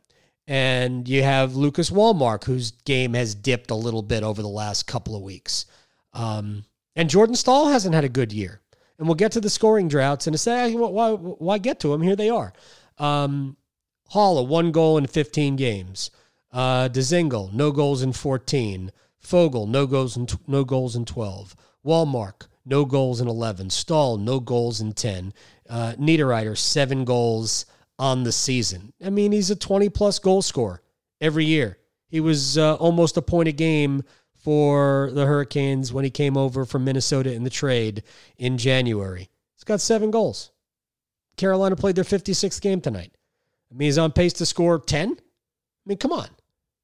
And 0.46 1.08
you 1.08 1.22
have 1.22 1.56
Lucas 1.56 1.90
Wallmark, 1.90 2.44
whose 2.44 2.72
game 2.72 3.14
has 3.14 3.34
dipped 3.34 3.70
a 3.70 3.74
little 3.74 4.02
bit 4.02 4.22
over 4.22 4.42
the 4.42 4.48
last 4.48 4.86
couple 4.86 5.16
of 5.16 5.22
weeks. 5.22 5.64
Um, 6.12 6.64
and 7.00 7.08
Jordan 7.08 7.34
Staal 7.34 7.68
hasn't 7.68 7.94
had 7.94 8.04
a 8.04 8.10
good 8.10 8.30
year. 8.30 8.60
And 8.98 9.08
we'll 9.08 9.14
get 9.14 9.32
to 9.32 9.40
the 9.40 9.48
scoring 9.48 9.88
droughts 9.88 10.26
and 10.26 10.38
say, 10.38 10.74
why, 10.74 11.12
why 11.12 11.56
get 11.56 11.80
to 11.80 11.88
them? 11.88 12.02
Here 12.02 12.14
they 12.14 12.28
are. 12.28 12.52
Um, 12.98 13.56
Haula, 14.12 14.46
one 14.46 14.70
goal 14.70 14.98
in 14.98 15.06
15 15.06 15.56
games. 15.56 16.10
Uh, 16.52 16.90
Dzingel, 16.90 17.54
no 17.54 17.72
goals 17.72 18.02
in 18.02 18.12
14. 18.12 18.92
Fogel, 19.16 19.66
no 19.66 19.86
goals 19.86 20.18
in, 20.18 20.26
no 20.46 20.62
goals 20.62 20.94
in 20.94 21.06
12. 21.06 21.56
Wallmark, 21.82 22.48
no 22.66 22.84
goals 22.84 23.22
in 23.22 23.28
11. 23.28 23.70
Staal, 23.70 24.18
no 24.18 24.38
goals 24.38 24.82
in 24.82 24.92
10. 24.92 25.32
Uh, 25.70 25.94
Niederreiter, 25.98 26.54
seven 26.54 27.06
goals 27.06 27.64
on 27.98 28.24
the 28.24 28.32
season. 28.32 28.92
I 29.02 29.08
mean, 29.08 29.32
he's 29.32 29.50
a 29.50 29.56
20 29.56 29.88
plus 29.88 30.18
goal 30.18 30.42
scorer 30.42 30.82
every 31.18 31.46
year. 31.46 31.78
He 32.08 32.20
was 32.20 32.58
uh, 32.58 32.74
almost 32.74 33.16
a 33.16 33.22
point 33.22 33.48
a 33.48 33.52
game 33.52 34.02
for 34.42 35.10
the 35.12 35.26
Hurricanes 35.26 35.92
when 35.92 36.04
he 36.04 36.10
came 36.10 36.36
over 36.36 36.64
from 36.64 36.84
Minnesota 36.84 37.32
in 37.32 37.44
the 37.44 37.50
trade 37.50 38.02
in 38.38 38.58
January. 38.58 39.28
He's 39.54 39.64
got 39.64 39.80
seven 39.80 40.10
goals. 40.10 40.50
Carolina 41.36 41.76
played 41.76 41.96
their 41.96 42.04
56th 42.04 42.60
game 42.60 42.80
tonight. 42.80 43.12
I 43.70 43.74
mean, 43.74 43.86
he's 43.86 43.98
on 43.98 44.12
pace 44.12 44.32
to 44.34 44.46
score 44.46 44.78
10. 44.78 45.10
I 45.10 45.14
mean, 45.86 45.98
come 45.98 46.12
on. 46.12 46.28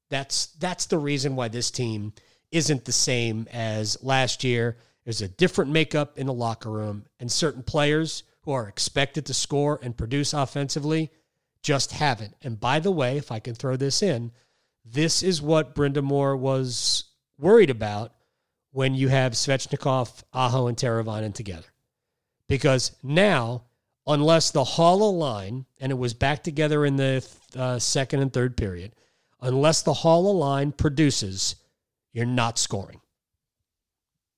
That's 0.09 0.47
that's 0.57 0.85
the 0.85 0.97
reason 0.97 1.35
why 1.35 1.49
this 1.49 1.69
team 1.69 2.13
isn't 2.51 2.85
the 2.85 2.93
same 2.93 3.47
as 3.51 4.01
last 4.01 4.43
year. 4.43 4.77
There's 5.03 5.21
a 5.21 5.27
different 5.27 5.71
makeup 5.71 6.17
in 6.17 6.27
the 6.27 6.33
locker 6.33 6.69
room, 6.69 7.05
and 7.19 7.31
certain 7.31 7.63
players 7.63 8.23
who 8.41 8.51
are 8.51 8.67
expected 8.67 9.25
to 9.25 9.33
score 9.33 9.79
and 9.81 9.97
produce 9.97 10.33
offensively 10.33 11.11
just 11.61 11.91
haven't. 11.91 12.35
And 12.41 12.59
by 12.59 12.79
the 12.79 12.91
way, 12.91 13.17
if 13.17 13.31
I 13.31 13.39
can 13.39 13.55
throw 13.55 13.75
this 13.75 14.01
in, 14.01 14.31
this 14.85 15.21
is 15.21 15.41
what 15.41 15.75
Brind'Amour 15.75 16.39
was 16.39 17.05
worried 17.39 17.69
about 17.69 18.13
when 18.71 18.93
you 18.93 19.07
have 19.07 19.33
Svechnikov, 19.33 20.23
Aho, 20.33 20.67
and 20.67 20.77
Teravainen 20.77 21.33
together. 21.33 21.67
Because 22.47 22.95
now, 23.03 23.63
unless 24.05 24.51
the 24.51 24.63
Haula 24.63 25.11
line, 25.11 25.65
and 25.79 25.91
it 25.91 25.97
was 25.97 26.13
back 26.13 26.43
together 26.43 26.85
in 26.85 26.95
the 26.95 27.27
uh, 27.55 27.79
second 27.79 28.21
and 28.21 28.31
third 28.31 28.55
period, 28.55 28.93
unless 29.41 29.81
the 29.81 29.93
Haula 29.93 30.33
line 30.33 30.71
produces, 30.71 31.55
you're 32.13 32.25
not 32.25 32.57
scoring. 32.57 33.01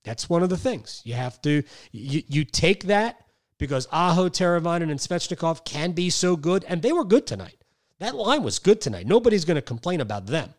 That's 0.03 0.29
one 0.29 0.43
of 0.43 0.49
the 0.49 0.57
things. 0.57 1.01
You 1.03 1.13
have 1.13 1.41
to, 1.41 1.63
you, 1.91 2.23
you 2.27 2.45
take 2.45 2.85
that 2.85 3.25
because 3.57 3.87
Aho, 3.91 4.29
Teravainen, 4.29 4.89
and 4.89 4.99
Svechnikov 4.99 5.65
can 5.65 5.91
be 5.91 6.09
so 6.09 6.35
good, 6.35 6.63
and 6.67 6.81
they 6.81 6.93
were 6.93 7.03
good 7.03 7.27
tonight. 7.27 7.57
That 7.99 8.15
line 8.15 8.43
was 8.43 8.59
good 8.59 8.79
tonight. 8.79 9.05
Nobody's 9.05 9.45
going 9.45 9.55
to 9.55 9.61
complain 9.61 9.99
about 9.99 10.25
them. 10.25 10.53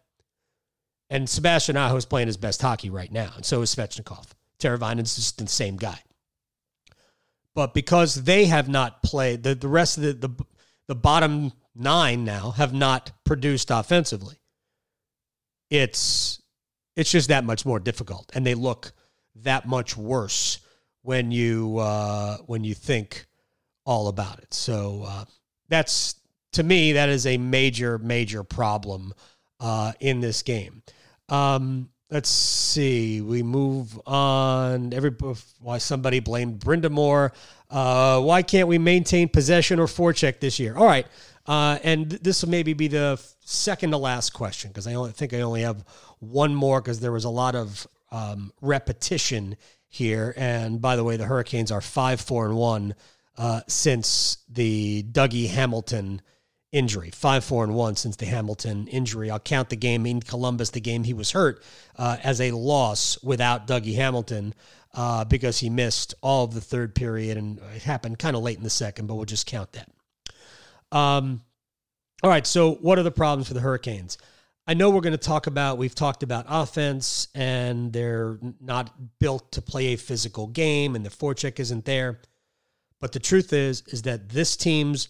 And 1.10 1.28
Sebastian 1.28 1.76
Aho 1.76 1.96
is 1.96 2.06
playing 2.06 2.28
his 2.28 2.36
best 2.36 2.62
hockey 2.62 2.88
right 2.88 3.10
now, 3.10 3.32
and 3.34 3.44
so 3.44 3.60
is 3.62 3.74
Svechnikov. 3.74 4.28
Teravainen's 4.60 5.16
just 5.16 5.38
the 5.38 5.48
same 5.48 5.76
guy. 5.76 5.98
But 7.54 7.74
because 7.74 8.22
they 8.22 8.44
have 8.44 8.68
not 8.68 9.02
played, 9.02 9.42
the, 9.42 9.56
the 9.56 9.68
rest 9.68 9.98
of 9.98 10.04
the, 10.04 10.12
the 10.12 10.44
the 10.86 10.94
bottom 10.94 11.52
nine 11.74 12.24
now 12.24 12.50
have 12.50 12.72
not 12.72 13.12
produced 13.24 13.70
offensively. 13.70 14.36
It's 15.68 16.42
it's 16.96 17.10
just 17.10 17.28
that 17.28 17.44
much 17.44 17.64
more 17.64 17.78
difficult, 17.78 18.30
and 18.34 18.46
they 18.46 18.54
look 18.54 18.92
that 19.36 19.66
much 19.66 19.96
worse 19.96 20.58
when 21.02 21.30
you 21.30 21.78
uh, 21.78 22.38
when 22.46 22.64
you 22.64 22.74
think 22.74 23.26
all 23.84 24.08
about 24.08 24.38
it. 24.40 24.52
So 24.52 25.04
uh, 25.06 25.24
that's 25.68 26.16
to 26.52 26.62
me 26.62 26.92
that 26.92 27.08
is 27.08 27.26
a 27.26 27.38
major 27.38 27.98
major 27.98 28.42
problem 28.42 29.12
uh, 29.60 29.92
in 30.00 30.20
this 30.20 30.42
game. 30.42 30.82
Um, 31.30 31.88
let's 32.10 32.28
see. 32.28 33.20
We 33.20 33.42
move 33.42 33.98
on. 34.06 34.92
Every 34.92 35.10
why 35.60 35.78
somebody 35.78 36.20
blamed 36.20 36.60
Brind'Amour. 36.60 37.32
Uh, 37.70 38.20
why 38.20 38.42
can't 38.42 38.68
we 38.68 38.78
maintain 38.78 39.28
possession 39.28 39.78
or 39.78 39.86
forecheck 39.86 40.40
this 40.40 40.58
year? 40.58 40.76
All 40.76 40.86
right. 40.86 41.06
Uh, 41.46 41.78
and 41.82 42.10
this 42.10 42.42
will 42.42 42.50
maybe 42.50 42.74
be 42.74 42.88
the 42.88 43.20
second 43.40 43.90
to 43.90 43.96
last 43.96 44.30
question 44.30 44.70
because 44.70 44.86
I 44.86 44.94
only 44.94 45.12
think 45.12 45.32
I 45.32 45.40
only 45.40 45.62
have 45.62 45.84
one 46.18 46.54
more 46.54 46.80
because 46.80 47.00
there 47.00 47.12
was 47.12 47.24
a 47.24 47.30
lot 47.30 47.54
of 47.54 47.86
um, 48.12 48.52
repetition 48.60 49.56
here. 49.88 50.34
And 50.36 50.80
by 50.80 50.96
the 50.96 51.04
way, 51.04 51.16
the 51.16 51.24
Hurricanes 51.24 51.72
are 51.72 51.80
five, 51.80 52.20
four, 52.20 52.46
and 52.46 52.56
one 52.56 52.94
uh, 53.38 53.62
since 53.66 54.38
the 54.48 55.02
Dougie 55.04 55.48
Hamilton 55.48 56.22
injury. 56.72 57.10
Five, 57.10 57.44
four, 57.44 57.64
and 57.64 57.74
one 57.74 57.96
since 57.96 58.16
the 58.16 58.26
Hamilton 58.26 58.86
injury. 58.88 59.30
I'll 59.30 59.38
count 59.40 59.70
the 59.70 59.76
game 59.76 60.06
in 60.06 60.20
Columbus, 60.20 60.70
the 60.70 60.80
game 60.80 61.04
he 61.04 61.14
was 61.14 61.32
hurt, 61.32 61.62
uh, 61.96 62.16
as 62.22 62.40
a 62.40 62.52
loss 62.52 63.22
without 63.22 63.66
Dougie 63.66 63.96
Hamilton 63.96 64.54
uh, 64.94 65.24
because 65.24 65.58
he 65.58 65.70
missed 65.70 66.14
all 66.20 66.44
of 66.44 66.54
the 66.54 66.60
third 66.60 66.94
period, 66.94 67.36
and 67.36 67.60
it 67.74 67.82
happened 67.82 68.18
kind 68.18 68.36
of 68.36 68.42
late 68.42 68.56
in 68.56 68.64
the 68.64 68.70
second. 68.70 69.06
But 69.06 69.16
we'll 69.16 69.24
just 69.24 69.46
count 69.46 69.72
that. 69.72 69.90
Um, 70.96 71.42
all 72.22 72.30
right. 72.30 72.46
So, 72.46 72.74
what 72.74 72.98
are 72.98 73.02
the 73.02 73.10
problems 73.10 73.48
for 73.48 73.54
the 73.54 73.60
Hurricanes? 73.60 74.18
I 74.66 74.74
know 74.74 74.90
we're 74.90 75.00
going 75.00 75.12
to 75.12 75.18
talk 75.18 75.48
about, 75.48 75.78
we've 75.78 75.94
talked 75.96 76.22
about 76.22 76.46
offense 76.48 77.26
and 77.34 77.92
they're 77.92 78.38
not 78.60 79.18
built 79.18 79.50
to 79.52 79.62
play 79.62 79.86
a 79.88 79.96
physical 79.96 80.46
game 80.46 80.94
and 80.94 81.04
the 81.04 81.10
forecheck 81.10 81.58
isn't 81.58 81.84
there. 81.86 82.20
But 83.00 83.10
the 83.10 83.18
truth 83.18 83.52
is, 83.52 83.82
is 83.88 84.02
that 84.02 84.28
this 84.28 84.56
team's 84.56 85.08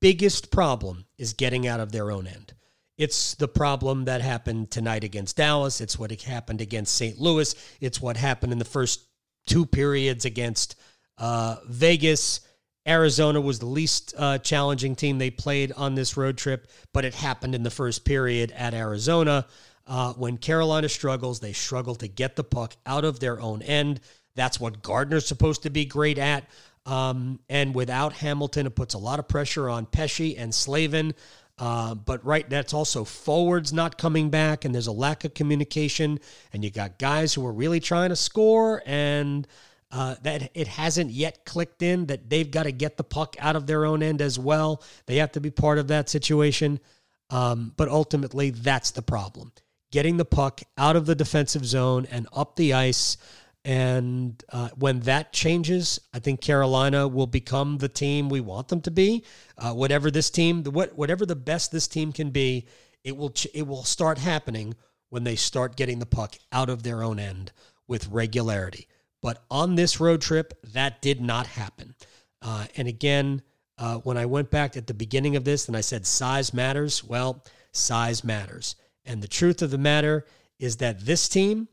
biggest 0.00 0.50
problem 0.50 1.04
is 1.18 1.34
getting 1.34 1.66
out 1.66 1.80
of 1.80 1.92
their 1.92 2.10
own 2.10 2.26
end. 2.26 2.54
It's 2.96 3.34
the 3.34 3.48
problem 3.48 4.04
that 4.04 4.20
happened 4.20 4.70
tonight 4.70 5.04
against 5.04 5.36
Dallas. 5.36 5.80
It's 5.80 5.98
what 5.98 6.10
happened 6.20 6.60
against 6.60 6.94
St. 6.94 7.18
Louis. 7.18 7.54
It's 7.80 8.00
what 8.00 8.16
happened 8.16 8.52
in 8.52 8.58
the 8.58 8.64
first 8.64 9.06
two 9.46 9.64
periods 9.64 10.24
against 10.24 10.76
uh, 11.16 11.56
Vegas. 11.66 12.40
Arizona 12.86 13.40
was 13.40 13.58
the 13.58 13.66
least 13.66 14.14
uh, 14.18 14.38
challenging 14.38 14.96
team 14.96 15.18
they 15.18 15.30
played 15.30 15.72
on 15.72 15.94
this 15.94 16.16
road 16.16 16.36
trip, 16.36 16.70
but 16.92 17.04
it 17.04 17.14
happened 17.14 17.54
in 17.54 17.62
the 17.62 17.70
first 17.70 18.04
period 18.04 18.52
at 18.52 18.74
Arizona. 18.74 19.46
Uh, 19.86 20.12
when 20.14 20.36
Carolina 20.36 20.88
struggles, 20.88 21.40
they 21.40 21.52
struggle 21.52 21.94
to 21.94 22.08
get 22.08 22.36
the 22.36 22.44
puck 22.44 22.76
out 22.86 23.04
of 23.04 23.20
their 23.20 23.40
own 23.40 23.62
end. 23.62 24.00
That's 24.34 24.60
what 24.60 24.82
Gardiner's 24.82 25.26
supposed 25.26 25.62
to 25.64 25.70
be 25.70 25.84
great 25.84 26.18
at. 26.18 26.44
Um, 26.86 27.40
and 27.48 27.74
without 27.74 28.12
Hamilton, 28.14 28.66
it 28.66 28.74
puts 28.74 28.94
a 28.94 28.98
lot 28.98 29.18
of 29.18 29.28
pressure 29.28 29.68
on 29.68 29.86
Pesce 29.86 30.36
and 30.36 30.54
Slavin. 30.54 31.14
Uh, 31.58 31.94
but 31.94 32.24
right, 32.24 32.48
that's 32.48 32.72
also 32.72 33.04
forwards 33.04 33.72
not 33.72 33.98
coming 33.98 34.30
back, 34.30 34.64
and 34.64 34.74
there's 34.74 34.86
a 34.86 34.92
lack 34.92 35.24
of 35.24 35.34
communication. 35.34 36.18
And 36.52 36.64
you 36.64 36.70
got 36.70 36.98
guys 36.98 37.34
who 37.34 37.46
are 37.46 37.52
really 37.52 37.80
trying 37.80 38.08
to 38.08 38.16
score, 38.16 38.82
and 38.86 39.46
uh, 39.92 40.14
that 40.22 40.50
it 40.54 40.68
hasn't 40.68 41.10
yet 41.10 41.44
clicked 41.44 41.82
in 41.82 42.06
that 42.06 42.30
they've 42.30 42.50
got 42.50 42.62
to 42.62 42.72
get 42.72 42.96
the 42.96 43.04
puck 43.04 43.36
out 43.38 43.56
of 43.56 43.66
their 43.66 43.84
own 43.84 44.02
end 44.02 44.22
as 44.22 44.38
well. 44.38 44.82
They 45.06 45.16
have 45.16 45.32
to 45.32 45.40
be 45.40 45.50
part 45.50 45.78
of 45.78 45.88
that 45.88 46.08
situation. 46.08 46.80
Um, 47.28 47.74
but 47.76 47.88
ultimately, 47.88 48.50
that's 48.50 48.90
the 48.92 49.02
problem 49.02 49.52
getting 49.90 50.16
the 50.16 50.24
puck 50.24 50.60
out 50.78 50.96
of 50.96 51.06
the 51.06 51.14
defensive 51.14 51.64
zone 51.64 52.06
and 52.10 52.26
up 52.32 52.56
the 52.56 52.72
ice. 52.72 53.16
And 53.64 54.42
uh, 54.50 54.70
when 54.76 55.00
that 55.00 55.32
changes, 55.32 56.00
I 56.14 56.18
think 56.18 56.40
Carolina 56.40 57.06
will 57.06 57.26
become 57.26 57.76
the 57.78 57.88
team 57.88 58.28
we 58.28 58.40
want 58.40 58.68
them 58.68 58.80
to 58.82 58.90
be. 58.90 59.24
Uh, 59.58 59.72
whatever 59.72 60.10
this 60.10 60.30
team, 60.30 60.64
what 60.64 60.96
whatever 60.96 61.26
the 61.26 61.36
best 61.36 61.70
this 61.70 61.86
team 61.86 62.12
can 62.12 62.30
be, 62.30 62.66
it 63.04 63.16
will 63.16 63.30
ch- 63.30 63.48
it 63.52 63.66
will 63.66 63.84
start 63.84 64.16
happening 64.16 64.74
when 65.10 65.24
they 65.24 65.36
start 65.36 65.76
getting 65.76 65.98
the 65.98 66.06
puck 66.06 66.36
out 66.52 66.70
of 66.70 66.82
their 66.82 67.02
own 67.02 67.18
end 67.18 67.52
with 67.86 68.08
regularity. 68.08 68.86
But 69.20 69.42
on 69.50 69.74
this 69.74 70.00
road 70.00 70.22
trip, 70.22 70.54
that 70.72 71.02
did 71.02 71.20
not 71.20 71.46
happen. 71.46 71.94
Uh, 72.40 72.66
and 72.76 72.88
again, 72.88 73.42
uh, 73.76 73.96
when 73.98 74.16
I 74.16 74.26
went 74.26 74.50
back 74.50 74.76
at 74.76 74.86
the 74.86 74.94
beginning 74.94 75.36
of 75.36 75.44
this 75.44 75.68
and 75.68 75.76
I 75.76 75.82
said 75.82 76.06
size 76.06 76.54
matters, 76.54 77.04
well, 77.04 77.44
size 77.72 78.24
matters. 78.24 78.76
And 79.04 79.22
the 79.22 79.28
truth 79.28 79.60
of 79.60 79.70
the 79.70 79.78
matter 79.78 80.24
is 80.58 80.76
that 80.76 81.00
this 81.00 81.28
team 81.28 81.68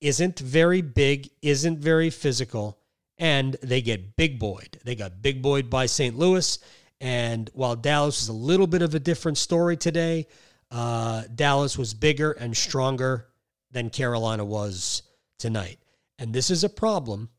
isn't 0.00 0.38
very 0.38 0.82
big, 0.82 1.30
isn't 1.42 1.78
very 1.78 2.10
physical, 2.10 2.78
and 3.18 3.56
they 3.62 3.82
get 3.82 4.16
big 4.16 4.38
boyed. 4.38 4.78
They 4.84 4.94
got 4.94 5.22
big 5.22 5.42
boyed 5.42 5.68
by 5.68 5.86
St. 5.86 6.16
Louis. 6.16 6.58
And 7.00 7.50
while 7.54 7.76
Dallas 7.76 8.22
is 8.22 8.28
a 8.28 8.34
little 8.34 8.66
bit 8.66 8.82
of 8.82 8.94
a 8.94 9.00
different 9.00 9.38
story 9.38 9.76
today, 9.76 10.26
uh, 10.70 11.24
Dallas 11.34 11.76
was 11.76 11.94
bigger 11.94 12.32
and 12.32 12.56
stronger 12.56 13.26
than 13.70 13.90
Carolina 13.90 14.44
was 14.44 15.02
tonight. 15.38 15.78
And 16.18 16.32
this 16.32 16.50
is 16.50 16.64
a 16.64 16.68
problem. 16.68 17.30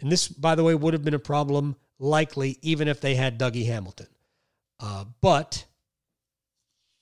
And 0.00 0.10
this, 0.10 0.28
by 0.28 0.54
the 0.54 0.64
way, 0.64 0.74
would 0.74 0.94
have 0.94 1.04
been 1.04 1.14
a 1.14 1.18
problem 1.18 1.76
likely 1.98 2.58
even 2.62 2.88
if 2.88 3.00
they 3.00 3.14
had 3.14 3.38
Dougie 3.38 3.66
Hamilton. 3.66 4.06
Uh, 4.80 5.04
but 5.20 5.64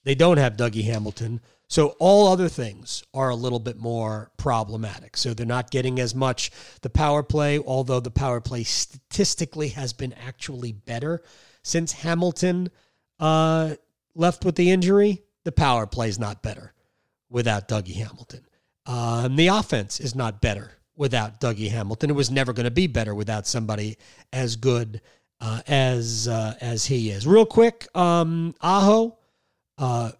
they 0.04 0.14
don't 0.14 0.38
have 0.38 0.56
Dougie 0.56 0.84
Hamilton. 0.84 1.40
So 1.68 1.96
all 1.98 2.28
other 2.28 2.48
things 2.48 3.02
are 3.12 3.30
a 3.30 3.34
little 3.34 3.58
bit 3.58 3.76
more 3.76 4.30
problematic. 4.36 5.16
So 5.16 5.34
they're 5.34 5.44
not 5.46 5.70
getting 5.70 5.98
as 5.98 6.14
much 6.14 6.52
the 6.82 6.90
power 6.90 7.22
play, 7.22 7.58
although 7.58 8.00
the 8.00 8.10
power 8.10 8.40
play 8.40 8.62
statistically 8.62 9.68
has 9.70 9.92
been 9.92 10.12
actually 10.12 10.72
better 10.72 11.22
since 11.62 11.92
Hamilton 11.92 12.70
uh, 13.18 13.74
left 14.14 14.44
with 14.44 14.54
the 14.54 14.70
injury. 14.70 15.22
The 15.44 15.52
power 15.52 15.86
play 15.86 16.08
is 16.08 16.18
not 16.18 16.42
better 16.42 16.72
without 17.28 17.68
Dougie 17.68 17.94
Hamilton. 17.94 18.46
Um, 18.86 19.34
the 19.34 19.48
offense 19.48 19.98
is 19.98 20.14
not 20.14 20.40
better 20.40 20.72
without 20.96 21.40
Dougie 21.40 21.70
Hamilton. 21.70 22.10
It 22.10 22.14
was 22.14 22.30
never 22.30 22.52
going 22.52 22.64
to 22.64 22.70
be 22.70 22.86
better 22.86 23.14
without 23.14 23.46
somebody 23.46 23.98
as 24.32 24.56
good 24.56 25.00
uh, 25.40 25.60
as 25.66 26.28
uh, 26.28 26.54
as 26.60 26.86
he 26.86 27.10
is. 27.10 27.26
Real 27.26 27.46
quick, 27.46 27.86
um, 27.96 28.54
Aho, 28.60 29.18
uh, 29.78 30.12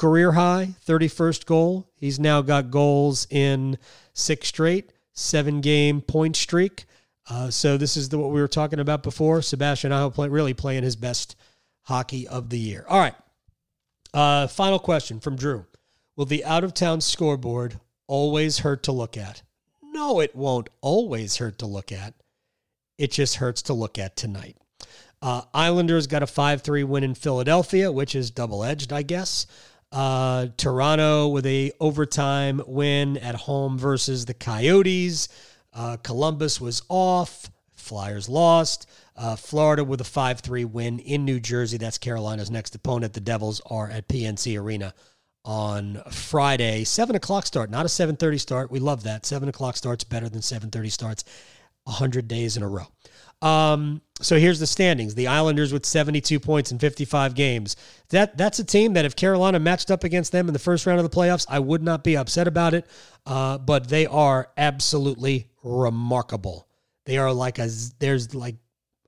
career 0.00 0.32
high, 0.32 0.70
31st 0.86 1.44
goal. 1.44 1.86
He's 1.94 2.18
now 2.18 2.40
got 2.40 2.70
goals 2.70 3.26
in 3.28 3.76
six 4.14 4.48
straight, 4.48 4.94
seven 5.12 5.60
game 5.60 6.00
point 6.00 6.36
streak. 6.36 6.86
Uh, 7.28 7.50
so 7.50 7.76
this 7.76 7.98
is 7.98 8.08
the, 8.08 8.18
what 8.18 8.30
we 8.30 8.40
were 8.40 8.48
talking 8.48 8.80
about 8.80 9.02
before. 9.02 9.42
Sebastian 9.42 9.92
Aho 9.92 10.08
play, 10.08 10.28
really 10.30 10.54
playing 10.54 10.84
his 10.84 10.96
best 10.96 11.36
hockey 11.82 12.26
of 12.26 12.48
the 12.48 12.58
year. 12.58 12.86
All 12.88 12.98
right. 12.98 13.14
Uh, 14.14 14.46
final 14.46 14.78
question 14.78 15.20
from 15.20 15.36
Drew. 15.36 15.66
Will 16.16 16.24
the 16.24 16.46
out 16.46 16.64
of 16.64 16.72
town 16.72 17.02
scoreboard 17.02 17.78
always 18.06 18.60
hurt 18.60 18.82
to 18.84 18.92
look 18.92 19.18
at? 19.18 19.42
No, 19.82 20.20
it 20.20 20.34
won't 20.34 20.70
always 20.80 21.36
hurt 21.36 21.58
to 21.58 21.66
look 21.66 21.92
at. 21.92 22.14
It 22.96 23.10
just 23.12 23.36
hurts 23.36 23.60
to 23.62 23.74
look 23.74 23.98
at 23.98 24.16
tonight. 24.16 24.56
Uh, 25.20 25.42
Islanders 25.52 26.06
got 26.06 26.22
a 26.22 26.26
5 26.26 26.62
3 26.62 26.84
win 26.84 27.04
in 27.04 27.14
Philadelphia, 27.14 27.92
which 27.92 28.14
is 28.14 28.30
double 28.30 28.64
edged, 28.64 28.94
I 28.94 29.02
guess. 29.02 29.46
Uh, 29.92 30.48
Toronto 30.56 31.28
with 31.28 31.46
a 31.46 31.72
overtime 31.80 32.62
win 32.66 33.16
at 33.16 33.34
home 33.34 33.78
versus 33.78 34.24
the 34.24 34.34
Coyotes. 34.34 35.28
Uh, 35.72 35.96
Columbus 36.02 36.60
was 36.60 36.82
off. 36.88 37.50
Flyers 37.72 38.28
lost. 38.28 38.88
Uh, 39.16 39.34
Florida 39.36 39.82
with 39.82 40.00
a 40.00 40.04
5 40.04 40.40
3 40.40 40.64
win 40.64 40.98
in 41.00 41.24
New 41.24 41.40
Jersey. 41.40 41.76
That's 41.76 41.98
Carolina's 41.98 42.50
next 42.50 42.74
opponent. 42.74 43.14
The 43.14 43.20
Devils 43.20 43.60
are 43.68 43.90
at 43.90 44.06
PNC 44.06 44.58
Arena 44.60 44.94
on 45.44 46.02
Friday. 46.10 46.84
7 46.84 47.16
o'clock 47.16 47.46
start, 47.46 47.70
not 47.70 47.86
a 47.86 47.88
7.30 47.88 48.38
start. 48.38 48.70
We 48.70 48.78
love 48.78 49.02
that. 49.04 49.26
7 49.26 49.48
o'clock 49.48 49.76
starts 49.76 50.04
better 50.04 50.28
than 50.28 50.40
7.30 50.40 50.92
starts 50.92 51.24
100 51.84 52.28
days 52.28 52.56
in 52.56 52.62
a 52.62 52.68
row. 52.68 52.86
Um, 53.42 54.02
so 54.20 54.38
here's 54.38 54.60
the 54.60 54.66
standings. 54.66 55.14
The 55.14 55.28
Islanders 55.28 55.72
with 55.72 55.86
72 55.86 56.40
points 56.40 56.72
in 56.72 56.78
55 56.78 57.34
games. 57.34 57.76
That 58.10 58.36
That's 58.36 58.58
a 58.58 58.64
team 58.64 58.92
that 58.94 59.04
if 59.04 59.16
Carolina 59.16 59.58
matched 59.58 59.90
up 59.90 60.04
against 60.04 60.32
them 60.32 60.46
in 60.46 60.52
the 60.52 60.58
first 60.58 60.86
round 60.86 61.00
of 61.00 61.10
the 61.10 61.16
playoffs, 61.16 61.46
I 61.48 61.58
would 61.58 61.82
not 61.82 62.04
be 62.04 62.16
upset 62.16 62.46
about 62.46 62.74
it. 62.74 62.86
Uh, 63.24 63.58
but 63.58 63.88
they 63.88 64.06
are 64.06 64.50
absolutely 64.56 65.48
remarkable. 65.62 66.68
They 67.06 67.16
are 67.16 67.32
like 67.32 67.58
a, 67.58 67.68
there's 67.98 68.34
like 68.34 68.56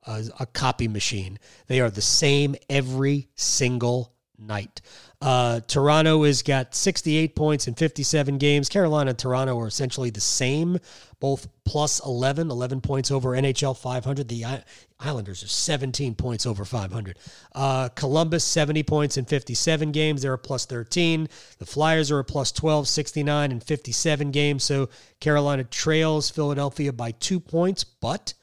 a, 0.07 0.25
a 0.41 0.47
copy 0.47 0.89
machine. 0.89 1.39
They 1.67 1.81
are 1.81 1.91
the 1.91 2.03
same 2.03 2.57
every 2.71 3.29
single 3.35 4.15
night. 4.47 4.81
Uh, 5.21 5.61
Toronto 5.61 6.25
has 6.25 6.43
got 6.43 6.75
68 6.75 7.37
points 7.37 7.69
in 7.69 7.75
57 7.75 8.39
games. 8.39 8.69
Carolina 8.69 9.11
and 9.11 9.19
Toronto 9.19 9.59
are 9.61 9.69
essentially 9.69 10.11
the 10.11 10.21
same, 10.21 10.79
both 11.21 11.47
plus 11.65 12.05
11, 12.05 12.51
11 12.51 12.81
points 12.81 13.11
over 13.11 13.31
NHL 13.31 13.77
500. 13.77 14.29
The 14.29 14.45
Islanders 14.99 15.43
are 15.45 15.49
17 15.49 16.15
points 16.15 16.45
over 16.45 16.65
500. 16.65 17.19
Uh, 17.55 17.89
Columbus, 17.91 18.45
70 18.45 18.83
points 18.83 19.17
in 19.17 19.25
57 19.25 19.93
games. 19.93 20.23
They're 20.23 20.33
a 20.33 20.39
plus 20.39 20.67
13. 20.67 21.29
The 21.59 21.67
Flyers 21.67 22.11
are 22.11 22.19
a 22.19 22.25
plus 22.25 22.51
12, 22.53 22.89
69 22.89 23.53
in 23.53 23.61
57 23.61 24.31
games. 24.31 24.65
So 24.65 24.89
Carolina 25.21 25.65
trails 25.65 26.31
Philadelphia 26.31 26.93
by 26.93 27.13
two 27.13 27.39
points, 27.39 27.85
but 27.85 28.35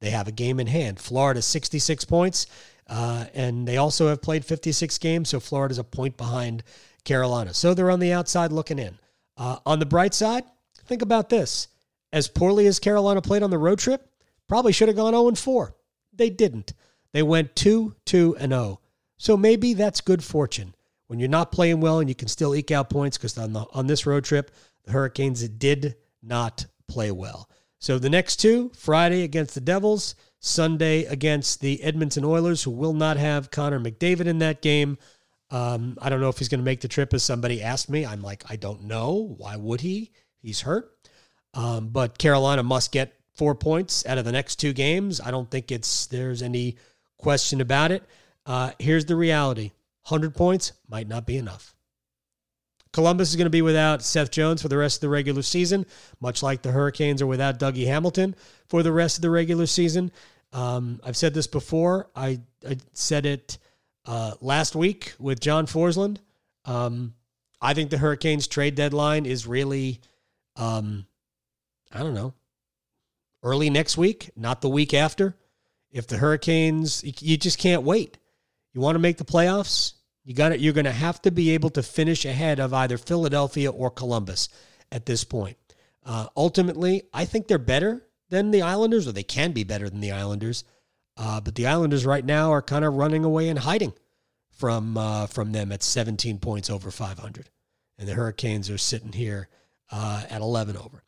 they 0.00 0.10
have 0.10 0.28
a 0.28 0.32
game 0.32 0.60
in 0.60 0.66
hand. 0.66 0.98
Florida, 0.98 1.40
66 1.40 2.04
points. 2.04 2.46
Uh, 2.88 3.26
and 3.34 3.66
they 3.66 3.76
also 3.76 4.08
have 4.08 4.20
played 4.20 4.44
56 4.44 4.98
games, 4.98 5.30
so 5.30 5.40
Florida's 5.40 5.78
a 5.78 5.84
point 5.84 6.16
behind 6.16 6.62
Carolina. 7.04 7.54
So 7.54 7.74
they're 7.74 7.90
on 7.90 8.00
the 8.00 8.12
outside 8.12 8.52
looking 8.52 8.78
in. 8.78 8.98
Uh, 9.36 9.58
on 9.64 9.78
the 9.78 9.86
bright 9.86 10.14
side, 10.14 10.44
think 10.86 11.02
about 11.02 11.28
this. 11.28 11.68
As 12.12 12.28
poorly 12.28 12.66
as 12.66 12.78
Carolina 12.78 13.20
played 13.22 13.42
on 13.42 13.50
the 13.50 13.58
road 13.58 13.78
trip, 13.78 14.08
probably 14.48 14.72
should 14.72 14.88
have 14.88 14.96
gone 14.96 15.12
0 15.12 15.34
4. 15.34 15.74
They 16.12 16.30
didn't. 16.30 16.74
They 17.12 17.22
went 17.22 17.56
2 17.56 17.96
2 18.04 18.36
and 18.38 18.52
0. 18.52 18.80
So 19.16 19.36
maybe 19.36 19.74
that's 19.74 20.00
good 20.00 20.22
fortune. 20.22 20.74
When 21.06 21.18
you're 21.18 21.28
not 21.28 21.52
playing 21.52 21.80
well 21.80 22.00
and 22.00 22.08
you 22.08 22.14
can 22.14 22.28
still 22.28 22.54
eke 22.54 22.70
out 22.70 22.90
points, 22.90 23.16
because 23.16 23.36
on, 23.38 23.52
the, 23.52 23.64
on 23.72 23.86
this 23.86 24.06
road 24.06 24.24
trip, 24.24 24.50
the 24.84 24.92
Hurricanes 24.92 25.46
did 25.48 25.96
not 26.22 26.66
play 26.88 27.10
well. 27.10 27.48
So 27.78 27.98
the 27.98 28.10
next 28.10 28.36
two, 28.36 28.70
Friday 28.76 29.22
against 29.22 29.54
the 29.54 29.60
Devils, 29.60 30.14
Sunday 30.44 31.04
against 31.04 31.62
the 31.62 31.82
Edmonton 31.82 32.22
Oilers, 32.22 32.62
who 32.62 32.70
will 32.70 32.92
not 32.92 33.16
have 33.16 33.50
Connor 33.50 33.80
McDavid 33.80 34.26
in 34.26 34.40
that 34.40 34.60
game. 34.60 34.98
Um, 35.50 35.96
I 36.02 36.10
don't 36.10 36.20
know 36.20 36.28
if 36.28 36.38
he's 36.38 36.50
going 36.50 36.60
to 36.60 36.64
make 36.64 36.82
the 36.82 36.88
trip, 36.88 37.14
as 37.14 37.22
somebody 37.22 37.62
asked 37.62 37.88
me. 37.88 38.04
I'm 38.04 38.20
like, 38.20 38.44
I 38.50 38.56
don't 38.56 38.82
know. 38.82 39.34
Why 39.38 39.56
would 39.56 39.80
he? 39.80 40.12
He's 40.42 40.60
hurt. 40.60 40.90
Um, 41.54 41.88
but 41.88 42.18
Carolina 42.18 42.62
must 42.62 42.92
get 42.92 43.14
four 43.34 43.54
points 43.54 44.04
out 44.04 44.18
of 44.18 44.26
the 44.26 44.32
next 44.32 44.56
two 44.56 44.74
games. 44.74 45.18
I 45.18 45.30
don't 45.30 45.50
think 45.50 45.72
it's 45.72 46.06
there's 46.06 46.42
any 46.42 46.76
question 47.16 47.62
about 47.62 47.90
it. 47.90 48.02
Uh, 48.44 48.72
here's 48.78 49.06
the 49.06 49.16
reality: 49.16 49.70
100 50.08 50.34
points 50.34 50.72
might 50.90 51.08
not 51.08 51.26
be 51.26 51.38
enough. 51.38 51.74
Columbus 52.92 53.30
is 53.30 53.36
going 53.36 53.46
to 53.46 53.50
be 53.50 53.62
without 53.62 54.02
Seth 54.02 54.30
Jones 54.30 54.60
for 54.60 54.68
the 54.68 54.76
rest 54.76 54.98
of 54.98 55.00
the 55.00 55.08
regular 55.08 55.42
season, 55.42 55.86
much 56.20 56.42
like 56.42 56.60
the 56.60 56.70
Hurricanes 56.70 57.22
are 57.22 57.26
without 57.26 57.58
Dougie 57.58 57.86
Hamilton 57.86 58.36
for 58.68 58.82
the 58.82 58.92
rest 58.92 59.16
of 59.16 59.22
the 59.22 59.30
regular 59.30 59.66
season. 59.66 60.12
Um, 60.54 61.00
I've 61.04 61.16
said 61.16 61.34
this 61.34 61.48
before. 61.48 62.08
I, 62.14 62.40
I 62.66 62.78
said 62.92 63.26
it 63.26 63.58
uh, 64.06 64.34
last 64.40 64.76
week 64.76 65.14
with 65.18 65.40
John 65.40 65.66
Forslund. 65.66 66.18
Um, 66.64 67.14
I 67.60 67.74
think 67.74 67.90
the 67.90 67.98
Hurricanes 67.98 68.46
trade 68.46 68.76
deadline 68.76 69.26
is 69.26 69.46
really, 69.46 70.00
um, 70.56 71.06
I 71.92 71.98
don't 71.98 72.14
know, 72.14 72.34
early 73.42 73.68
next 73.68 73.98
week, 73.98 74.30
not 74.36 74.60
the 74.60 74.68
week 74.68 74.94
after. 74.94 75.36
If 75.90 76.06
the 76.06 76.18
Hurricanes, 76.18 77.02
you 77.20 77.36
just 77.36 77.58
can't 77.58 77.82
wait. 77.82 78.18
You 78.72 78.80
want 78.80 78.94
to 78.94 79.00
make 79.00 79.18
the 79.18 79.24
playoffs, 79.24 79.94
you 80.24 80.34
got 80.34 80.52
it. 80.52 80.60
You're 80.60 80.72
going 80.72 80.86
to 80.86 80.92
have 80.92 81.20
to 81.22 81.30
be 81.30 81.50
able 81.50 81.70
to 81.70 81.82
finish 81.82 82.24
ahead 82.24 82.58
of 82.58 82.72
either 82.72 82.96
Philadelphia 82.96 83.70
or 83.70 83.90
Columbus 83.90 84.48
at 84.90 85.04
this 85.04 85.22
point. 85.22 85.56
Uh, 86.04 86.26
ultimately, 86.36 87.02
I 87.12 87.24
think 87.24 87.46
they're 87.46 87.58
better 87.58 88.06
than 88.28 88.50
the 88.50 88.62
Islanders, 88.62 89.06
or 89.06 89.12
they 89.12 89.22
can 89.22 89.52
be 89.52 89.64
better 89.64 89.88
than 89.88 90.00
the 90.00 90.12
Islanders. 90.12 90.64
Uh, 91.16 91.40
but 91.40 91.54
the 91.54 91.66
Islanders 91.66 92.04
right 92.04 92.24
now 92.24 92.52
are 92.52 92.62
kind 92.62 92.84
of 92.84 92.94
running 92.94 93.24
away 93.24 93.48
and 93.48 93.58
hiding 93.58 93.92
from 94.50 94.96
uh, 94.96 95.26
from 95.26 95.52
them 95.52 95.72
at 95.72 95.82
17 95.82 96.38
points 96.38 96.70
over 96.70 96.90
500, 96.90 97.50
and 97.98 98.08
the 98.08 98.14
Hurricanes 98.14 98.70
are 98.70 98.78
sitting 98.78 99.12
here 99.12 99.48
uh, 99.90 100.24
at 100.28 100.40
11 100.40 100.76
over. 100.76 101.02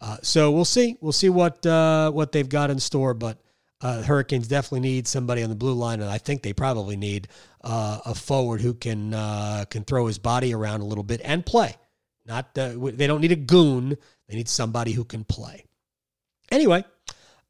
Uh, 0.00 0.16
so 0.22 0.50
we'll 0.50 0.64
see. 0.64 0.96
We'll 1.00 1.12
see 1.12 1.28
what 1.28 1.64
uh, 1.64 2.10
what 2.10 2.32
they've 2.32 2.48
got 2.48 2.70
in 2.70 2.80
store. 2.80 3.14
But 3.14 3.38
uh, 3.80 4.02
Hurricanes 4.02 4.48
definitely 4.48 4.80
need 4.80 5.06
somebody 5.06 5.44
on 5.44 5.48
the 5.48 5.56
blue 5.56 5.74
line, 5.74 6.00
and 6.00 6.10
I 6.10 6.18
think 6.18 6.42
they 6.42 6.52
probably 6.52 6.96
need 6.96 7.28
a 7.62 8.14
forward 8.14 8.60
who 8.60 8.74
can 8.74 9.12
can 9.66 9.84
throw 9.84 10.06
his 10.06 10.18
body 10.18 10.52
around 10.52 10.80
a 10.80 10.86
little 10.86 11.04
bit 11.04 11.20
and 11.22 11.46
play. 11.46 11.76
Not 12.26 12.54
they 12.54 13.06
don't 13.06 13.20
need 13.20 13.32
a 13.32 13.36
goon. 13.36 13.96
They 14.28 14.36
need 14.36 14.48
somebody 14.48 14.92
who 14.92 15.04
can 15.04 15.22
play. 15.22 15.66
Anyway, 16.52 16.84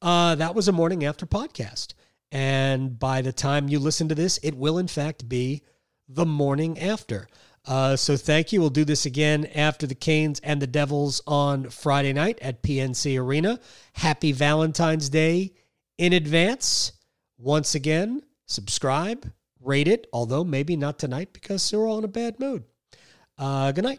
uh, 0.01 0.37
that 0.37 0.55
was 0.55 0.69
a 0.69 0.73
morning 0.73 1.05
after 1.05 1.27
podcast. 1.27 1.95
And 2.31 3.01
by 3.01 3.21
the 3.21 3.33
time 3.33 3.69
you 3.69 3.81
listen 3.81 4.09
to 4.09 4.15
this, 4.15 4.39
it 4.45 4.57
will 4.57 4.79
in 4.79 4.87
fact 4.87 5.29
be 5.29 5.63
the 6.09 6.25
morning 6.25 6.79
after. 6.79 7.27
Uh, 7.67 7.97
so 7.97 8.17
thank 8.17 8.53
you. 8.53 8.61
We'll 8.61 8.71
do 8.71 8.85
this 8.85 9.05
again 9.05 9.47
after 9.57 9.89
the 9.89 9.97
Canes 9.97 10.39
and 10.45 10.63
the 10.63 10.69
Devils 10.69 11.21
on 11.27 11.69
Friday 11.69 12.13
night 12.13 12.39
at 12.41 12.63
PNC 12.63 13.21
Arena. 13.21 13.59
Happy 13.95 14.31
Valentine's 14.31 15.09
Day 15.09 15.53
in 15.99 16.13
advance. 16.13 16.93
Once 17.39 17.75
again, 17.75 18.23
subscribe, 18.47 19.33
rate 19.61 19.89
it, 19.89 20.07
although 20.13 20.45
maybe 20.45 20.77
not 20.77 21.01
tonight 21.01 21.33
because 21.33 21.73
we're 21.73 21.89
all 21.89 21.99
in 21.99 22.05
a 22.05 22.09
bad 22.09 22.39
mood. 22.39 22.63
Uh, 23.37 23.73
good 23.73 23.83
night. 23.83 23.99